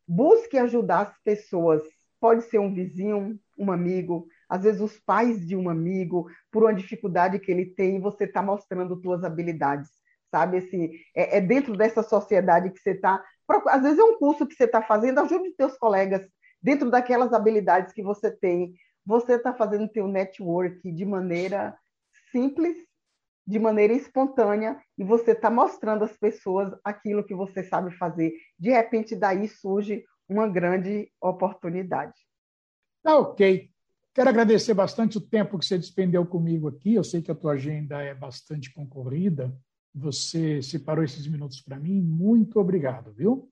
Busque 0.07 0.57
ajudar 0.57 1.01
as 1.01 1.23
pessoas. 1.23 1.83
Pode 2.21 2.43
ser 2.45 2.59
um 2.59 2.73
vizinho, 2.73 3.39
um 3.59 3.73
amigo, 3.73 4.29
às 4.49 4.63
vezes 4.63 4.81
os 4.81 4.99
pais 5.01 5.47
de 5.47 5.55
um 5.55 5.69
amigo, 5.69 6.29
por 6.51 6.63
uma 6.63 6.75
dificuldade 6.75 7.39
que 7.39 7.51
ele 7.51 7.67
tem, 7.67 8.01
você 8.01 8.25
está 8.25 8.43
mostrando 8.43 9.01
suas 9.01 9.23
habilidades. 9.25 9.91
sabe? 10.31 10.59
Esse, 10.59 10.91
é, 11.15 11.39
é 11.39 11.41
dentro 11.41 11.77
dessa 11.77 12.03
sociedade 12.03 12.71
que 12.71 12.81
você 12.81 12.93
está. 12.93 13.23
Às 13.67 13.83
vezes 13.83 13.99
é 13.99 14.05
um 14.05 14.19
curso 14.19 14.47
que 14.47 14.55
você 14.55 14.65
está 14.65 14.83
fazendo, 14.83 15.21
ajude 15.21 15.53
seus 15.55 15.77
colegas 15.77 16.27
dentro 16.61 16.91
daquelas 16.91 17.33
habilidades 17.33 17.93
que 17.93 18.03
você 18.03 18.31
tem. 18.31 18.75
Você 19.05 19.35
está 19.35 19.55
fazendo 19.55 19.91
seu 19.93 20.07
network 20.07 20.93
de 20.93 21.05
maneira 21.05 21.77
simples, 22.31 22.77
de 23.47 23.59
maneira 23.59 23.95
espontânea, 23.95 24.79
e 24.99 25.03
você 25.03 25.31
está 25.31 25.49
mostrando 25.49 26.05
às 26.05 26.15
pessoas 26.17 26.79
aquilo 26.85 27.25
que 27.25 27.35
você 27.35 27.65
sabe 27.65 27.91
fazer. 27.97 28.35
De 28.59 28.71
repente, 28.71 29.17
daí 29.17 29.49
surge 29.49 30.05
uma 30.29 30.47
grande 30.47 31.11
oportunidade. 31.21 32.13
Tá 33.03 33.17
ok. 33.17 33.71
Quero 34.19 34.31
agradecer 34.31 34.75
bastante 34.75 35.17
o 35.17 35.21
tempo 35.21 35.57
que 35.57 35.65
você 35.65 35.79
despendeu 35.79 36.27
comigo 36.27 36.67
aqui. 36.67 36.93
Eu 36.93 37.05
sei 37.05 37.23
que 37.23 37.31
a 37.31 37.37
tua 37.37 37.53
agenda 37.53 38.03
é 38.03 38.13
bastante 38.13 38.73
concorrida. 38.73 39.57
Você 39.95 40.61
separou 40.61 41.05
esses 41.05 41.25
minutos 41.29 41.61
para 41.61 41.79
mim. 41.79 42.03
Muito 42.03 42.59
obrigado, 42.59 43.13
viu? 43.13 43.49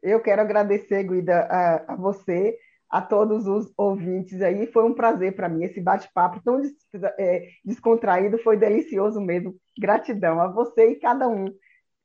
Eu 0.00 0.20
quero 0.20 0.40
agradecer, 0.40 1.02
Guida, 1.02 1.40
a, 1.50 1.94
a 1.94 1.96
você, 1.96 2.56
a 2.88 3.02
todos 3.02 3.48
os 3.48 3.68
ouvintes 3.76 4.40
aí. 4.42 4.68
Foi 4.68 4.84
um 4.84 4.94
prazer 4.94 5.34
para 5.34 5.48
mim. 5.48 5.64
Esse 5.64 5.80
bate-papo 5.80 6.40
tão 6.40 6.60
des, 6.60 6.70
é, 7.18 7.48
descontraído 7.64 8.38
foi 8.38 8.56
delicioso 8.56 9.20
mesmo. 9.20 9.56
Gratidão 9.76 10.40
a 10.40 10.46
você 10.46 10.90
e 10.92 11.00
cada 11.00 11.26
um 11.26 11.52